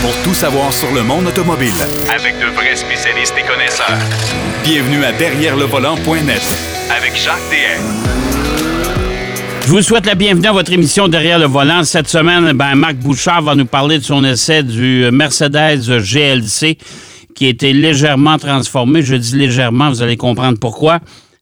pour 0.00 0.14
tout 0.22 0.34
savoir 0.34 0.72
sur 0.72 0.92
le 0.92 1.02
monde 1.02 1.26
automobile. 1.26 1.72
Avec 2.14 2.38
de 2.38 2.46
vrais 2.54 2.76
spécialistes 2.76 3.34
et 3.38 3.46
connaisseurs. 3.46 3.98
Bienvenue 4.62 5.04
à 5.04 5.12
Derrière 5.12 5.56
le 5.56 5.64
volant.net 5.64 6.42
Avec 6.96 7.16
Jacques 7.16 7.36
DM. 7.50 7.82
Je 9.66 9.70
vous 9.70 9.82
souhaite 9.82 10.06
la 10.06 10.14
bienvenue 10.14 10.46
à 10.46 10.52
votre 10.52 10.72
émission 10.72 11.08
Derrière 11.08 11.38
le 11.38 11.46
volant. 11.46 11.84
Cette 11.84 12.08
semaine, 12.08 12.52
ben, 12.52 12.74
Marc 12.74 12.96
Bouchard 12.96 13.42
va 13.42 13.54
nous 13.54 13.66
parler 13.66 13.98
de 13.98 14.04
son 14.04 14.24
essai 14.24 14.62
du 14.62 15.08
Mercedes 15.12 15.80
GLC 15.80 16.78
qui 17.34 17.46
a 17.46 17.48
été 17.48 17.72
légèrement 17.72 18.38
transformé. 18.38 19.02
Je 19.02 19.14
dis 19.14 19.36
légèrement, 19.36 19.90
vous 19.90 20.02
allez 20.02 20.16
comprendre 20.16 20.58
pourquoi. 20.58 21.00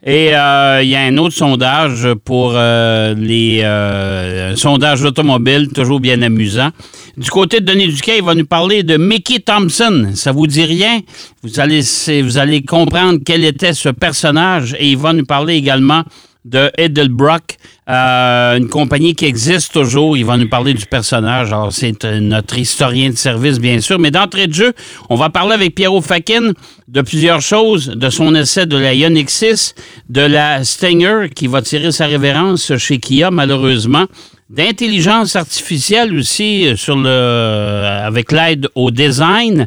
Et 0.08 0.36
euh, 0.36 0.84
il 0.84 0.88
y 0.88 0.94
a 0.94 1.00
un 1.00 1.16
autre 1.16 1.34
sondage 1.34 2.06
pour 2.24 2.52
euh, 2.54 3.12
les 3.18 3.62
euh, 3.64 4.54
sondages 4.54 5.02
automobiles, 5.02 5.68
toujours 5.74 5.98
bien 5.98 6.22
amusant. 6.22 6.70
Du 7.16 7.28
côté 7.28 7.58
de 7.58 7.64
Denis 7.64 7.88
Duquet, 7.88 8.18
il 8.18 8.24
va 8.24 8.36
nous 8.36 8.46
parler 8.46 8.84
de 8.84 8.96
Mickey 8.98 9.40
Thompson. 9.40 10.10
Ça 10.14 10.30
vous 10.30 10.46
dit 10.46 10.64
rien? 10.64 11.00
Vous 11.42 11.58
allez, 11.58 11.80
vous 12.22 12.38
allez 12.38 12.62
comprendre 12.62 13.18
quel 13.26 13.44
était 13.44 13.72
ce 13.72 13.88
personnage 13.88 14.76
et 14.78 14.90
il 14.90 14.96
va 14.96 15.12
nous 15.12 15.24
parler 15.24 15.54
également 15.54 16.04
de 16.46 16.70
Edelbrock, 16.78 17.56
euh, 17.88 18.56
une 18.56 18.68
compagnie 18.68 19.14
qui 19.14 19.26
existe 19.26 19.72
toujours. 19.72 20.16
Il 20.16 20.24
va 20.24 20.36
nous 20.36 20.48
parler 20.48 20.74
du 20.74 20.86
personnage. 20.86 21.52
Alors, 21.52 21.72
c'est 21.72 22.04
euh, 22.04 22.20
notre 22.20 22.56
historien 22.56 23.10
de 23.10 23.16
service, 23.16 23.58
bien 23.58 23.80
sûr. 23.80 23.98
Mais 23.98 24.10
d'entrée 24.10 24.46
de 24.46 24.54
jeu, 24.54 24.72
on 25.10 25.16
va 25.16 25.28
parler 25.28 25.54
avec 25.54 25.74
Pierrot 25.74 26.00
Fakin 26.00 26.52
de 26.88 27.02
plusieurs 27.02 27.40
choses, 27.40 27.88
de 27.88 28.10
son 28.10 28.34
essai 28.34 28.66
de 28.66 28.76
la 28.76 28.94
Ioniq 28.94 29.28
6, 29.28 29.74
de 30.08 30.20
la 30.20 30.62
Stinger 30.62 31.28
qui 31.34 31.48
va 31.48 31.62
tirer 31.62 31.90
sa 31.90 32.06
révérence 32.06 32.76
chez 32.76 32.98
Kia, 32.98 33.30
malheureusement 33.30 34.06
d'intelligence 34.48 35.34
artificielle 35.34 36.16
aussi 36.16 36.66
euh, 36.66 36.76
sur 36.76 36.96
le, 36.96 37.08
avec 37.08 38.30
l'aide 38.32 38.68
au 38.74 38.90
design. 38.90 39.66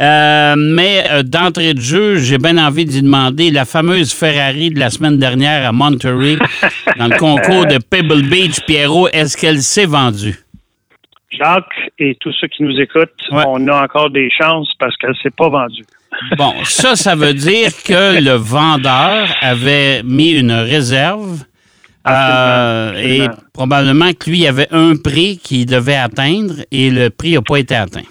Euh, 0.00 0.54
mais 0.56 1.04
euh, 1.10 1.22
d'entrée 1.24 1.74
de 1.74 1.80
jeu, 1.80 2.18
j'ai 2.18 2.38
bien 2.38 2.56
envie 2.56 2.84
d'y 2.84 3.02
demander 3.02 3.50
la 3.50 3.64
fameuse 3.64 4.12
Ferrari 4.12 4.70
de 4.70 4.78
la 4.78 4.90
semaine 4.90 5.18
dernière 5.18 5.68
à 5.68 5.72
Monterey 5.72 6.36
dans 6.98 7.08
le 7.08 7.18
concours 7.18 7.66
de 7.66 7.78
Pebble 7.78 8.22
Beach. 8.22 8.60
Pierrot, 8.66 9.08
est-ce 9.08 9.36
qu'elle 9.36 9.60
s'est 9.60 9.86
vendue? 9.86 10.38
Jacques 11.30 11.90
et 11.98 12.16
tous 12.20 12.32
ceux 12.40 12.46
qui 12.46 12.62
nous 12.62 12.78
écoutent, 12.80 13.10
on 13.30 13.66
a 13.68 13.82
encore 13.82 14.10
des 14.10 14.30
chances 14.30 14.72
parce 14.78 14.96
qu'elle 14.96 15.10
ne 15.10 15.16
s'est 15.16 15.34
pas 15.36 15.48
vendue. 15.48 15.84
Bon, 16.36 16.54
ça, 16.64 16.96
ça 16.96 17.14
veut 17.14 17.34
dire 17.34 17.70
que 17.84 18.20
le 18.22 18.34
vendeur 18.34 19.28
avait 19.42 20.02
mis 20.04 20.30
une 20.30 20.52
réserve 20.52 21.44
euh, 22.08 22.94
et 22.96 23.26
probablement 23.52 24.12
que 24.12 24.30
lui 24.30 24.46
avait 24.46 24.68
un 24.70 24.94
prix 24.96 25.38
qu'il 25.38 25.66
devait 25.66 25.96
atteindre 25.96 26.54
et 26.70 26.90
le 26.90 27.10
prix 27.10 27.34
n'a 27.34 27.42
pas 27.42 27.58
été 27.58 27.74
atteint. 27.74 28.02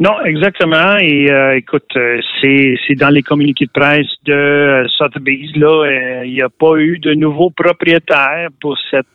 Non, 0.00 0.24
exactement. 0.24 0.96
Et 0.98 1.30
euh, 1.30 1.56
écoute, 1.56 1.90
euh, 1.94 2.20
c'est, 2.40 2.74
c'est 2.84 2.96
dans 2.96 3.10
les 3.10 3.22
communiqués 3.22 3.66
de 3.66 3.70
presse 3.70 4.08
de 4.24 4.32
euh, 4.32 4.88
Sotheby's. 4.88 5.54
Là, 5.54 6.24
il 6.24 6.32
n'y 6.32 6.42
a 6.42 6.48
pas 6.48 6.76
eu 6.78 6.98
de 6.98 7.14
nouveau 7.14 7.50
propriétaire 7.50 8.48
pour 8.60 8.76
cette 8.90 9.06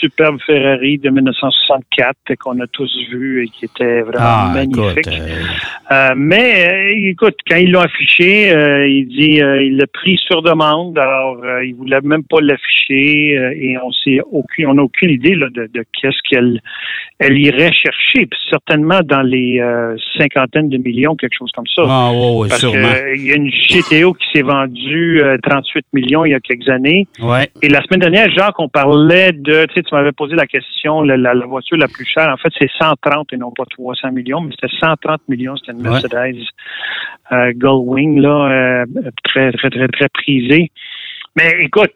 superbe 0.00 0.38
Ferrari 0.46 0.96
de 0.96 1.10
1964 1.10 2.36
qu'on 2.38 2.58
a 2.60 2.66
tous 2.66 2.90
vu 3.10 3.44
et 3.44 3.48
qui 3.48 3.66
était 3.66 4.00
vraiment 4.00 4.24
ah, 4.24 4.52
magnifique. 4.54 5.10
mais 6.16 6.94
écoute, 7.10 7.36
quand 7.46 7.56
ils 7.56 7.70
l'ont 7.70 7.80
affiché, 7.80 8.48
il 8.88 9.06
dit 9.08 9.40
il 9.40 9.76
l'a 9.76 9.86
pris 9.86 10.16
sur 10.26 10.40
demande. 10.40 10.98
Alors, 10.98 11.38
il 11.62 11.74
voulait 11.74 12.00
même 12.02 12.24
pas 12.24 12.40
l'afficher 12.40 13.34
et 13.56 13.76
on 13.78 13.92
sait 13.92 14.20
aucune, 14.30 14.68
on 14.68 14.74
n'a 14.74 14.82
aucune 14.82 15.10
idée 15.10 15.34
là, 15.34 15.48
de, 15.50 15.68
de 15.72 15.84
qu'est-ce 15.92 16.18
qu'elle 16.28 16.60
elle 17.18 17.38
irait 17.38 17.72
chercher. 17.72 18.26
Puis 18.26 18.40
certainement 18.50 19.00
dans 19.04 19.22
les 19.22 19.60
cinquantaine 20.16 20.68
de 20.68 20.78
millions, 20.78 21.14
quelque 21.16 21.36
chose 21.36 21.50
comme 21.52 21.66
ça. 21.74 21.82
Ah, 21.86 22.10
oui, 22.12 22.48
Parce 22.48 22.60
sûrement. 22.60 22.88
Il 23.14 23.26
y 23.26 23.32
a 23.32 23.36
une 23.36 23.50
GTO 23.50 24.14
qui 24.14 24.26
s'est 24.32 24.42
vendue 24.42 25.22
38 25.42 25.78
euh, 25.78 25.80
millions 25.92 26.24
il 26.24 26.32
y 26.32 26.34
a 26.34 26.40
quelques 26.40 26.68
années. 26.68 27.06
Ouais. 27.20 27.48
Et 27.62 27.68
la 27.68 27.82
semaine 27.82 28.00
dernière, 28.00 28.30
Jacques, 28.30 28.58
on 28.58 28.68
parlait 28.68 29.32
de, 29.32 29.66
tu 29.66 29.74
sais, 29.74 29.82
tu 29.82 29.94
m'avais 29.94 30.12
posé 30.12 30.34
la 30.34 30.46
question, 30.46 31.02
la, 31.02 31.34
voiture 31.46 31.76
la 31.76 31.88
plus 31.88 32.04
chère, 32.04 32.28
en 32.28 32.36
fait, 32.36 32.52
c'est 32.58 32.70
130 32.78 33.32
et 33.32 33.36
non 33.36 33.50
pas 33.50 33.64
300 33.70 34.12
millions, 34.12 34.40
mais 34.40 34.52
c'était 34.52 34.74
130 34.80 35.22
millions, 35.28 35.56
c'était 35.56 35.72
une 35.72 35.82
Mercedes 35.82 36.36
euh, 37.32 37.52
Gullwing, 37.54 38.20
là, 38.20 38.50
euh, 38.50 38.84
très, 39.24 39.52
très, 39.52 39.70
très, 39.70 39.88
très 39.88 40.08
prisée. 40.08 40.70
Mais 41.36 41.56
écoute, 41.60 41.92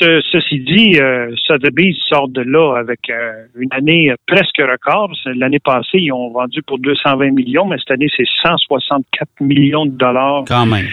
ceci 0.00 0.60
dit, 0.60 1.00
euh, 1.00 1.32
Sotheby's 1.36 1.96
sort 2.08 2.28
de 2.28 2.42
là 2.42 2.76
avec 2.76 3.10
euh, 3.10 3.44
une 3.56 3.72
année 3.72 4.12
presque 4.26 4.58
record. 4.58 5.12
L'année 5.26 5.58
passée, 5.58 5.98
ils 5.98 6.12
ont 6.12 6.30
vendu 6.30 6.62
pour 6.62 6.78
220 6.78 7.30
millions, 7.30 7.66
mais 7.66 7.76
cette 7.78 7.92
année, 7.92 8.08
c'est 8.16 8.26
164 8.42 9.28
millions 9.40 9.86
de 9.86 9.92
dollars. 9.92 10.44
Quand 10.46 10.66
même. 10.66 10.86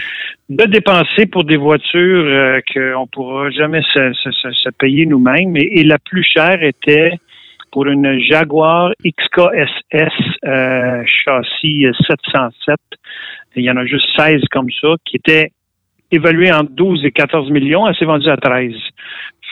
De 0.48 0.64
dépenser 0.66 1.26
pour 1.26 1.44
des 1.44 1.56
voitures 1.56 2.24
euh, 2.26 2.60
qu'on 2.72 3.02
ne 3.02 3.08
pourra 3.10 3.50
jamais 3.50 3.82
se, 3.82 4.70
payer 4.70 5.06
nous-mêmes. 5.06 5.56
Et, 5.56 5.84
la 5.84 5.98
plus 5.98 6.22
chère 6.22 6.62
était 6.62 7.12
pour 7.72 7.86
une 7.86 8.18
Jaguar 8.20 8.92
XKSS 9.04 10.12
euh, 10.44 11.02
châssis 11.06 11.86
707. 12.06 12.76
Il 13.56 13.64
y 13.64 13.70
en 13.70 13.76
a 13.76 13.86
juste 13.86 14.08
16 14.16 14.42
comme 14.50 14.70
ça, 14.80 14.88
qui 15.04 15.16
était 15.16 15.50
évaluée 16.14 16.52
en 16.52 16.64
12 16.64 17.04
et 17.04 17.10
14 17.10 17.50
millions. 17.50 17.86
Elle 17.86 17.94
s'est 17.96 18.04
vendue 18.04 18.30
à 18.30 18.36
13. 18.36 18.72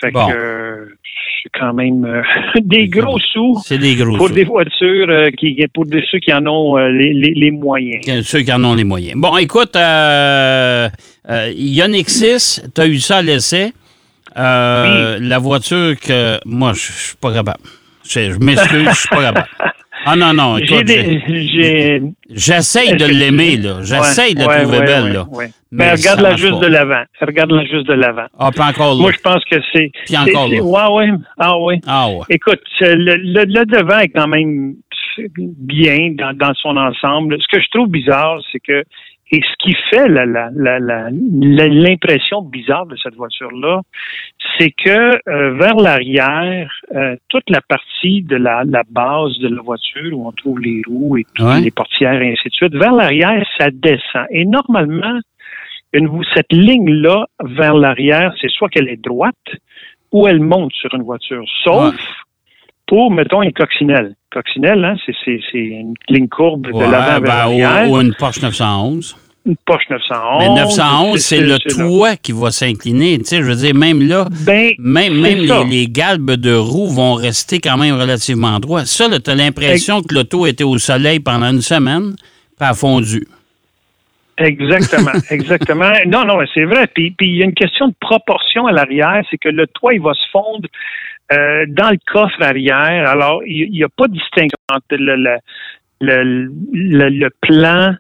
Fait 0.01 0.11
que 0.11 0.19
euh, 0.19 0.87
c'est 1.43 1.51
quand 1.59 1.73
même 1.75 2.05
euh, 2.05 2.23
des 2.61 2.89
gros 2.89 3.19
sous. 3.19 3.61
C'est 3.65 3.79
des 3.79 3.95
gros 3.95 4.17
pour 4.17 4.31
des 4.31 4.45
voitures 4.45 5.07
euh, 5.09 5.31
qui 5.31 5.65
pour 5.73 5.85
ceux 6.11 6.19
qui 6.19 6.33
en 6.33 6.47
ont 6.47 6.77
les, 6.77 7.13
les, 7.13 7.51
moyens. 7.51 8.27
Ceux 8.27 8.41
qui 8.41 8.53
en 8.53 8.63
ont 8.65 8.75
les 8.75 8.85
moyens. 8.85 9.15
Bon, 9.17 9.37
écoute, 9.37 9.77
euh, 9.77 10.89
Ioniq 11.29 12.09
6, 12.09 12.71
tu 12.75 12.81
as 12.81 12.87
eu 12.87 12.99
ça 12.99 13.19
à 13.19 13.23
l'essai. 13.23 13.73
La 14.35 15.39
voiture 15.39 15.95
que 16.01 16.39
moi, 16.45 16.73
je 16.75 16.93
suis 16.93 17.17
pas 17.17 17.33
capable. 17.33 17.61
Je 18.09 18.39
m'excuse, 18.39 18.89
je 18.89 18.95
suis 18.95 19.09
pas 19.09 19.23
capable. 19.23 19.49
Ah 20.05 20.17
non, 20.17 20.35
non, 20.35 20.59
écoute, 20.59 20.89
j'essaye 22.31 22.97
de 22.97 23.07
l'aimer, 23.07 23.57
là. 23.57 23.83
J'essaye 23.83 24.35
de 24.35 24.41
la 24.41 24.63
trouver 24.63 24.81
belle, 24.81 25.13
là. 25.13 25.27
Mais, 25.71 25.93
regarde-la 25.93 26.37
juste 26.37 26.61
de 26.61 26.67
l'avant. 26.67 27.05
Regarde-la 27.21 27.65
juste 27.65 27.87
de 27.87 27.95
l'avant. 27.95 28.27
Ah, 28.39 28.51
puis 28.51 28.61
encore 28.63 28.95
là. 28.95 29.01
Moi, 29.01 29.13
je 29.13 29.21
pense 29.21 29.43
que 29.51 29.57
c'est... 29.73 29.91
Puis 30.05 30.17
encore 30.17 30.49
là. 30.49 30.61
Ouais, 30.63 31.11
ouais. 31.11 31.19
Ah, 31.39 31.59
ouais. 31.59 31.81
Ah, 31.87 32.11
ouais. 32.11 32.25
Écoute, 32.29 32.61
le, 32.81 33.17
le, 33.17 33.65
devant 33.65 33.99
est 34.01 34.11
quand 34.11 34.29
même 34.29 34.75
bien 35.39 36.13
dans, 36.13 36.37
dans 36.37 36.53
son 36.55 36.77
ensemble. 36.77 37.39
Ce 37.41 37.47
que 37.57 37.63
je 37.63 37.69
trouve 37.71 37.89
bizarre, 37.89 38.39
c'est 38.53 38.61
que 38.61 38.85
et 39.33 39.41
ce 39.41 39.55
qui 39.61 39.75
fait 39.89 40.09
l'impression 41.59 42.43
bizarre 42.43 42.85
de 42.85 42.97
cette 43.03 43.15
voiture-là, 43.15 43.81
c'est 44.59 44.71
que 44.71 45.19
euh, 45.27 45.55
vers 45.55 45.77
l'arrière, 45.77 46.71
euh, 46.95 47.17
toute 47.31 47.49
la 47.49 47.63
partie 47.63 48.21
de 48.21 48.37
la, 48.37 48.63
base 48.91 49.39
de 49.39 49.49
la 49.49 49.63
voiture 49.63 50.13
où 50.13 50.29
on 50.29 50.33
trouve 50.33 50.61
les 50.61 50.83
roues 50.87 51.17
et 51.17 51.25
les 51.63 51.71
portières 51.71 52.21
et 52.21 52.33
ainsi 52.33 52.51
de 52.51 52.55
suite, 52.55 52.75
vers 52.75 52.93
l'arrière, 52.93 53.43
ça 53.57 53.71
descend. 53.73 54.27
Et 54.31 54.45
normalement, 54.45 55.19
une, 55.95 56.23
cette 56.35 56.53
ligne-là 56.53 57.25
vers 57.43 57.75
l'arrière, 57.75 58.35
c'est 58.39 58.51
soit 58.51 58.69
qu'elle 58.69 58.91
est 58.91 59.03
droite 59.03 59.35
ou 60.11 60.29
elle 60.29 60.41
monte 60.41 60.75
sur 60.75 60.95
une 60.95 61.05
voiture. 61.05 61.45
Sauf 61.65 61.95
pour, 62.87 63.11
mettons, 63.11 63.41
une 63.41 63.55
coccinelle. 63.55 64.15
Coccinelle, 64.31 64.85
hein, 64.85 64.97
c'est 65.25 65.41
une 65.55 65.95
ligne 66.11 66.29
courbe 66.29 66.67
de 66.67 66.81
l'avant 66.81 66.91
vers 66.91 67.21
ben, 67.23 67.29
l'arrière. 67.29 67.91
Ou, 67.91 67.99
une 67.99 68.13
Porsche 68.15 68.43
911 68.43 69.17
une 69.45 69.57
Porsche 69.65 69.89
911. 69.91 70.39
Mais 70.39 70.61
911, 70.63 71.21
c'est 71.21 71.41
le 71.41 71.59
toit 71.59 72.17
qui 72.17 72.33
va 72.33 72.51
s'incliner. 72.51 73.19
Tu 73.19 73.25
sais, 73.25 73.37
je 73.39 73.43
veux 73.43 73.57
dire, 73.57 73.75
même 73.75 74.07
là, 74.07 74.27
ben, 74.45 74.73
même, 74.79 75.21
même 75.21 75.69
les, 75.69 75.89
galbes 75.89 76.33
de 76.33 76.55
roues 76.55 76.89
vont 76.89 77.15
rester 77.15 77.61
quand 77.61 77.77
même 77.77 77.97
relativement 77.97 78.59
droits. 78.61 78.85
Ça, 78.85 79.09
tu 79.19 79.31
as 79.31 79.35
l'impression 79.35 80.03
que 80.03 80.15
l'auto 80.15 80.47
était 80.47 80.65
au 80.65 80.79
soleil 80.79 81.21
pendant 81.21 81.51
une 81.51 81.61
semaine, 81.61 82.15
puis 82.57 82.69
a 82.69 82.75
fondu. 82.75 83.27
Exactement, 84.39 85.13
exactement. 85.31 85.93
Non, 86.07 86.25
non, 86.25 86.39
c'est 86.55 86.65
vrai. 86.65 86.87
Puis, 86.95 87.11
puis 87.11 87.29
il 87.29 87.37
y 87.37 87.43
a 87.43 87.45
une 87.45 87.55
question 87.55 87.89
de 87.89 87.95
proportion 88.01 88.67
à 88.67 88.73
l'arrière, 88.73 89.23
c'est 89.31 89.39
que 89.39 89.49
le 89.49 89.67
toit, 89.67 89.95
il 89.95 90.01
va 90.01 90.15
se 90.15 90.29
fondre 90.31 90.69
euh, 91.33 91.67
dans 91.69 91.91
le 91.91 91.99
coffre 92.13 92.41
arrière. 92.43 93.09
Alors, 93.09 93.43
il 93.45 93.71
n'y 93.71 93.83
a 93.83 93.89
pas 93.89 94.07
de 94.07 94.13
distinction 94.13 94.59
entre 94.73 94.97
le, 94.97 95.17
le, 96.01 96.51
le, 96.73 97.09
le 97.09 97.31
plan 97.41 97.95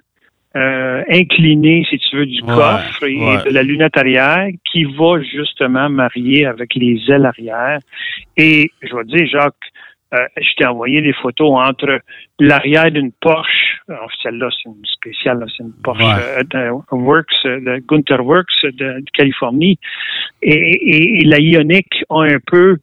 euh, 0.54 1.02
incliné, 1.08 1.86
si 1.88 1.98
tu 1.98 2.16
veux, 2.16 2.26
du 2.26 2.42
coffre 2.42 3.04
et 3.04 3.16
de 3.16 3.50
la 3.50 3.62
lunette 3.62 3.96
arrière 3.96 4.48
qui 4.70 4.84
va 4.84 5.20
justement 5.22 5.88
marier 5.88 6.46
avec 6.46 6.74
les 6.74 7.00
ailes 7.08 7.26
arrière. 7.26 7.78
Et 8.36 8.70
je 8.82 8.94
vais 8.94 9.02
te 9.04 9.16
dire, 9.16 9.26
Jacques, 9.26 9.54
euh, 10.14 10.18
je 10.36 10.54
t'ai 10.58 10.66
envoyé 10.66 11.00
des 11.00 11.14
photos 11.14 11.52
entre 11.52 12.00
l'arrière 12.38 12.90
d'une 12.90 13.12
Porsche, 13.12 13.80
celle-là 14.22 14.50
c'est 14.50 14.68
une 14.68 14.84
spéciale, 14.84 15.42
c'est 15.56 15.62
une 15.62 15.72
Porsche 15.82 16.04
euh, 16.04 16.42
de 16.42 16.94
Works, 16.94 17.44
de 17.44 17.82
Gunther 17.88 18.22
Works 18.24 18.66
de, 18.74 19.02
Californie, 19.14 19.78
et, 20.42 21.20
et, 21.20 21.24
la 21.24 21.38
Ioniq 21.38 21.86
a 22.10 22.24
un 22.24 22.38
peu 22.46 22.76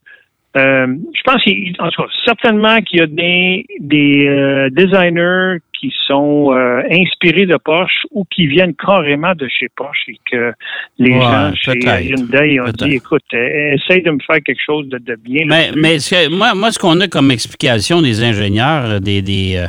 euh, 0.57 0.87
je 1.13 1.21
pense 1.23 1.43
qu'en 1.77 1.89
tout 1.89 2.01
cas, 2.01 2.07
certainement 2.25 2.81
qu'il 2.81 2.99
y 2.99 3.03
a 3.03 3.07
des, 3.07 3.65
des 3.79 4.27
euh, 4.27 4.69
designers 4.71 5.59
qui 5.79 5.93
sont 6.07 6.51
euh, 6.51 6.81
inspirés 6.91 7.45
de 7.45 7.55
Porsche 7.63 8.05
ou 8.11 8.25
qui 8.33 8.47
viennent 8.47 8.73
carrément 8.75 9.33
de 9.33 9.47
chez 9.47 9.67
Porsche 9.75 10.09
et 10.09 10.19
que 10.29 10.51
les 10.97 11.11
Ouais, 11.13 11.21
gens 11.21 11.53
chez 11.55 11.79
Hyundai 11.79 12.59
ont 12.59 12.71
dit, 12.71 12.95
écoute, 12.95 13.23
euh, 13.33 13.75
essaye 13.75 14.01
de 14.03 14.11
me 14.11 14.19
faire 14.25 14.37
quelque 14.45 14.61
chose 14.65 14.87
de, 14.89 14.97
de 14.97 15.15
bien. 15.15 15.43
Mais, 15.47 15.71
mais 15.75 15.97
que- 15.97 16.29
moi, 16.29 16.53
moi, 16.53 16.71
ce 16.71 16.79
qu'on 16.79 16.99
a 16.99 17.07
comme 17.07 17.31
explication 17.31 18.01
des 18.01 18.23
ingénieurs, 18.23 18.85
euh, 18.89 18.99
des, 18.99 19.21
des, 19.21 19.55
euh, 19.55 19.67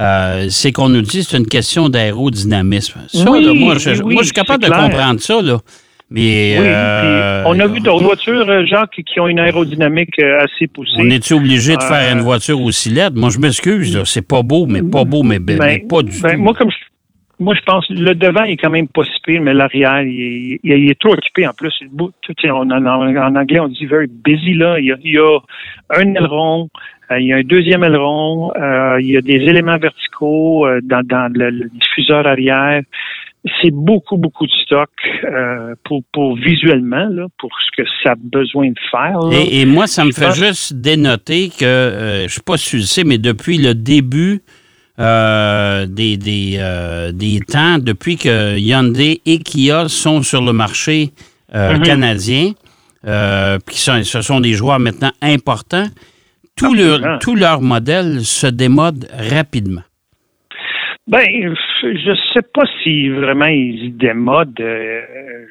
euh, 0.00 0.46
c'est 0.48 0.72
qu'on 0.72 0.88
nous 0.88 1.02
dit 1.02 1.18
que 1.18 1.24
c'est 1.24 1.36
une 1.38 1.46
question 1.46 1.88
d'aérodynamisme. 1.88 3.00
Ça, 3.08 3.30
Oui, 3.30 3.44
là, 3.44 3.52
moi, 3.54 3.76
je, 3.78 4.02
oui, 4.02 4.14
moi, 4.14 4.22
je 4.22 4.26
suis 4.28 4.34
capable 4.34 4.62
de 4.64 4.68
clair. 4.68 4.80
comprendre 4.82 5.20
ça, 5.20 5.40
là. 5.42 5.58
Mais. 6.12 6.56
Oui, 6.58 6.64
euh, 6.66 7.42
puis 7.42 7.52
on 7.54 7.60
a 7.60 7.66
vu 7.66 7.80
d'autres 7.80 8.04
voitures, 8.04 8.48
euh, 8.48 8.64
Jacques, 8.66 9.00
qui 9.06 9.18
ont 9.20 9.28
une 9.28 9.38
aérodynamique 9.38 10.18
euh, 10.20 10.40
assez 10.44 10.66
poussée. 10.66 10.92
On 10.98 11.08
est-tu 11.10 11.34
obligé 11.34 11.76
de 11.76 11.82
faire 11.82 12.10
Euh, 12.10 12.12
une 12.14 12.20
voiture 12.20 12.60
aussi 12.60 12.90
laide? 12.90 13.14
Moi, 13.16 13.30
je 13.30 13.38
m'excuse. 13.38 14.02
C'est 14.04 14.26
pas 14.26 14.42
beau, 14.42 14.66
mais 14.66 14.82
pas 14.82 15.04
beau, 15.04 15.22
mais, 15.22 15.38
mais 15.38 15.56
Ben, 15.56 15.88
pas 15.88 16.02
du 16.02 16.20
ben, 16.20 16.32
tout. 16.32 16.38
Moi, 16.42 16.54
comme 16.54 16.70
je, 16.70 16.76
moi, 17.44 17.54
je 17.54 17.62
pense 17.62 17.86
le 17.90 18.14
devant 18.14 18.44
est 18.44 18.56
quand 18.56 18.70
même 18.70 18.88
pas 18.88 19.02
si 19.04 19.10
pire, 19.24 19.40
mais 19.42 19.54
l'arrière, 19.54 20.02
il, 20.02 20.20
est- 20.20 20.60
il 20.62 20.72
est- 20.72 20.80
il 20.80 20.90
est 20.90 21.00
trop 21.00 21.12
occupé 21.14 21.46
en 21.46 21.52
plus. 21.52 21.72
On- 21.98 22.70
en, 22.70 23.34
anglais, 23.36 23.60
on 23.60 23.68
dit 23.68 23.86
very 23.86 24.06
busy. 24.08 24.54
Là. 24.54 24.78
Il, 24.78 24.86
y 24.86 24.92
a, 24.92 24.96
il 25.02 25.12
y 25.12 25.18
a 25.18 25.38
un 25.90 26.14
aileron, 26.14 26.68
il 27.18 27.26
y 27.26 27.32
a 27.32 27.36
un 27.36 27.42
deuxième 27.42 27.84
aileron, 27.84 28.52
euh, 28.56 28.98
il 29.00 29.08
y 29.10 29.16
a 29.16 29.20
des 29.20 29.32
éléments 29.34 29.76
verticaux 29.78 30.66
dans, 30.82 31.04
dans 31.06 31.30
le, 31.34 31.50
le 31.50 31.68
diffuseur 31.68 32.26
arrière. 32.26 32.82
C'est 33.60 33.72
beaucoup, 33.72 34.16
beaucoup 34.18 34.46
de 34.46 34.52
stock 34.64 34.90
euh, 35.24 35.74
pour, 35.84 36.02
pour 36.12 36.36
visuellement, 36.36 37.08
là, 37.10 37.26
pour 37.38 37.50
ce 37.60 37.82
que 37.82 37.88
ça 38.04 38.12
a 38.12 38.14
besoin 38.16 38.68
de 38.68 38.78
faire. 38.90 39.18
Et, 39.32 39.60
et 39.60 39.66
moi, 39.66 39.86
ça 39.88 40.04
me 40.04 40.12
fait 40.12 40.32
juste 40.32 40.74
dénoter 40.74 41.48
que, 41.48 41.64
euh, 41.64 42.28
je 42.28 42.34
sais 42.34 42.40
pas 42.44 42.56
si 42.56 42.70
tu 42.70 42.76
le 42.76 42.82
sais, 42.82 43.02
mais 43.04 43.18
depuis 43.18 43.58
le 43.58 43.74
début 43.74 44.42
euh, 45.00 45.86
des, 45.86 46.16
des, 46.16 46.56
euh, 46.58 47.10
des 47.10 47.40
temps, 47.40 47.78
depuis 47.78 48.16
que 48.16 48.56
Hyundai 48.58 49.20
et 49.26 49.38
Kia 49.38 49.88
sont 49.88 50.22
sur 50.22 50.42
le 50.42 50.52
marché 50.52 51.10
euh, 51.54 51.76
Mhm. 51.78 51.82
canadien, 51.82 52.52
euh, 53.06 53.58
puis 53.66 53.76
ce 53.76 54.22
sont 54.22 54.40
des 54.40 54.52
joueurs 54.52 54.78
maintenant 54.78 55.10
importants, 55.20 55.86
tous 56.56 56.66
Absolument. 56.66 56.98
leurs 56.98 57.18
tous 57.18 57.34
leurs 57.34 57.60
modèles 57.60 58.24
se 58.24 58.46
démodent 58.46 59.08
rapidement. 59.18 59.82
Ben, 61.08 61.26
je 61.82 62.14
sais 62.32 62.42
pas 62.54 62.62
si 62.82 63.08
vraiment 63.08 63.46
ils 63.46 63.92
démodent. 63.96 64.60
Euh, 64.60 65.00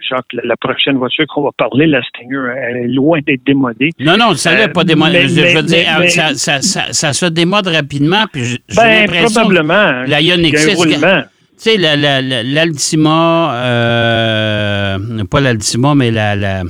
Jacques, 0.10 0.32
la, 0.32 0.44
la 0.46 0.56
prochaine 0.56 0.96
voiture 0.98 1.26
qu'on 1.28 1.44
va 1.44 1.50
parler, 1.58 1.88
la 1.88 2.02
Stinger, 2.04 2.54
elle 2.58 2.78
est 2.78 2.88
loin 2.88 3.20
d'être 3.26 3.46
démodée. 3.46 3.90
Non, 4.00 4.16
non, 4.18 4.34
ça 4.36 4.56
n'est 4.56 4.64
Euh, 4.64 4.68
pas 4.70 4.86
démodé. 4.86 5.28
Je, 5.28 5.42
veux 5.42 5.54
mais- 5.56 5.64
dire, 5.64 5.98
mais- 6.00 6.08
ça, 6.10 6.34
ça- 6.36 6.62
ça- 6.62 6.94
ça 6.94 7.12
se 7.14 7.26
démode 7.26 7.68
rapidement, 7.68 8.24
puis 8.32 8.60
Ben, 8.76 9.08
probablement. 9.08 10.04
la 10.08 10.22
Ioniq 10.22 10.56
un 10.56 10.58
6, 10.58 10.76
roulement. 10.76 11.22
Tu 11.62 11.70
sais, 11.72 11.78
la- 11.78 11.98
la- 11.98 12.22
la- 12.22 12.44
l'Altima, 12.44 13.54
euh, 13.56 14.98
pas 15.30 15.42
l'Altima, 15.42 15.96
mais 15.96 16.12
la. 16.12 16.64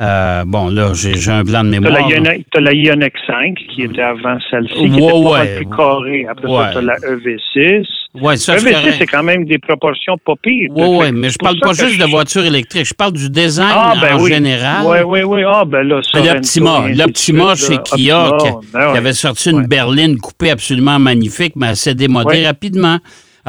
Euh, 0.00 0.44
bon, 0.46 0.68
là, 0.68 0.92
j'ai 0.94 1.30
un 1.30 1.42
blanc 1.42 1.64
de 1.64 1.70
mémoire. 1.70 2.08
Ioniq- 2.08 2.44
t'as 2.52 2.60
la 2.60 2.72
Ioniq 2.72 3.12
5 3.26 3.54
qui 3.74 3.82
était 3.82 4.02
avant 4.02 4.38
celle-ci, 4.50 4.74
qui 4.74 5.00
Ouais, 5.00 5.08
était 5.08 5.12
ouais. 5.12 5.56
plus 5.56 5.66
carrée. 5.76 6.26
Après 6.30 6.48
Ouais. 6.48 6.64
ça, 6.64 6.70
t'as 6.74 6.80
la 6.82 6.96
EV6. 6.96 7.86
Ouais, 8.14 8.36
ça, 8.36 8.58
c'est 8.58 8.66
EV6, 8.68 8.72
correct. 8.72 8.96
c'est 8.98 9.06
quand 9.06 9.22
même 9.22 9.44
des 9.46 9.58
proportions 9.58 10.16
pas 10.18 10.34
pires. 10.42 10.70
Oui, 10.74 10.86
oui, 10.88 11.12
mais 11.12 11.30
je 11.30 11.38
parle 11.38 11.58
pas 11.60 11.72
juste 11.72 11.94
je- 11.94 12.00
de 12.04 12.10
voitures 12.10 12.44
électriques. 12.44 12.86
Je 12.86 12.94
parle 12.94 13.12
du 13.12 13.30
design 13.30 13.68
Ah, 13.74 13.94
ben 14.00 14.16
en 14.16 14.20
oui. 14.22 14.32
général. 14.32 14.84
Oui, 14.86 14.98
oui, 15.06 15.22
oui. 15.22 15.42
Ah, 15.46 15.64
ben 15.66 15.82
là, 15.82 16.00
ça. 16.02 16.20
L'Optima, 16.20 16.88
l'Optima 16.94 17.54
chez 17.54 17.78
Kia, 17.84 18.30
qui, 18.38 18.46
qui 18.70 18.76
avait 18.76 19.12
sorti 19.14 19.50
une 19.50 19.66
berline 19.66 20.18
coupée 20.18 20.50
absolument 20.50 20.98
magnifique, 20.98 21.54
mais 21.56 21.68
elle 21.68 21.76
s'est 21.76 21.94
démodée 21.94 22.44
rapidement. 22.46 22.98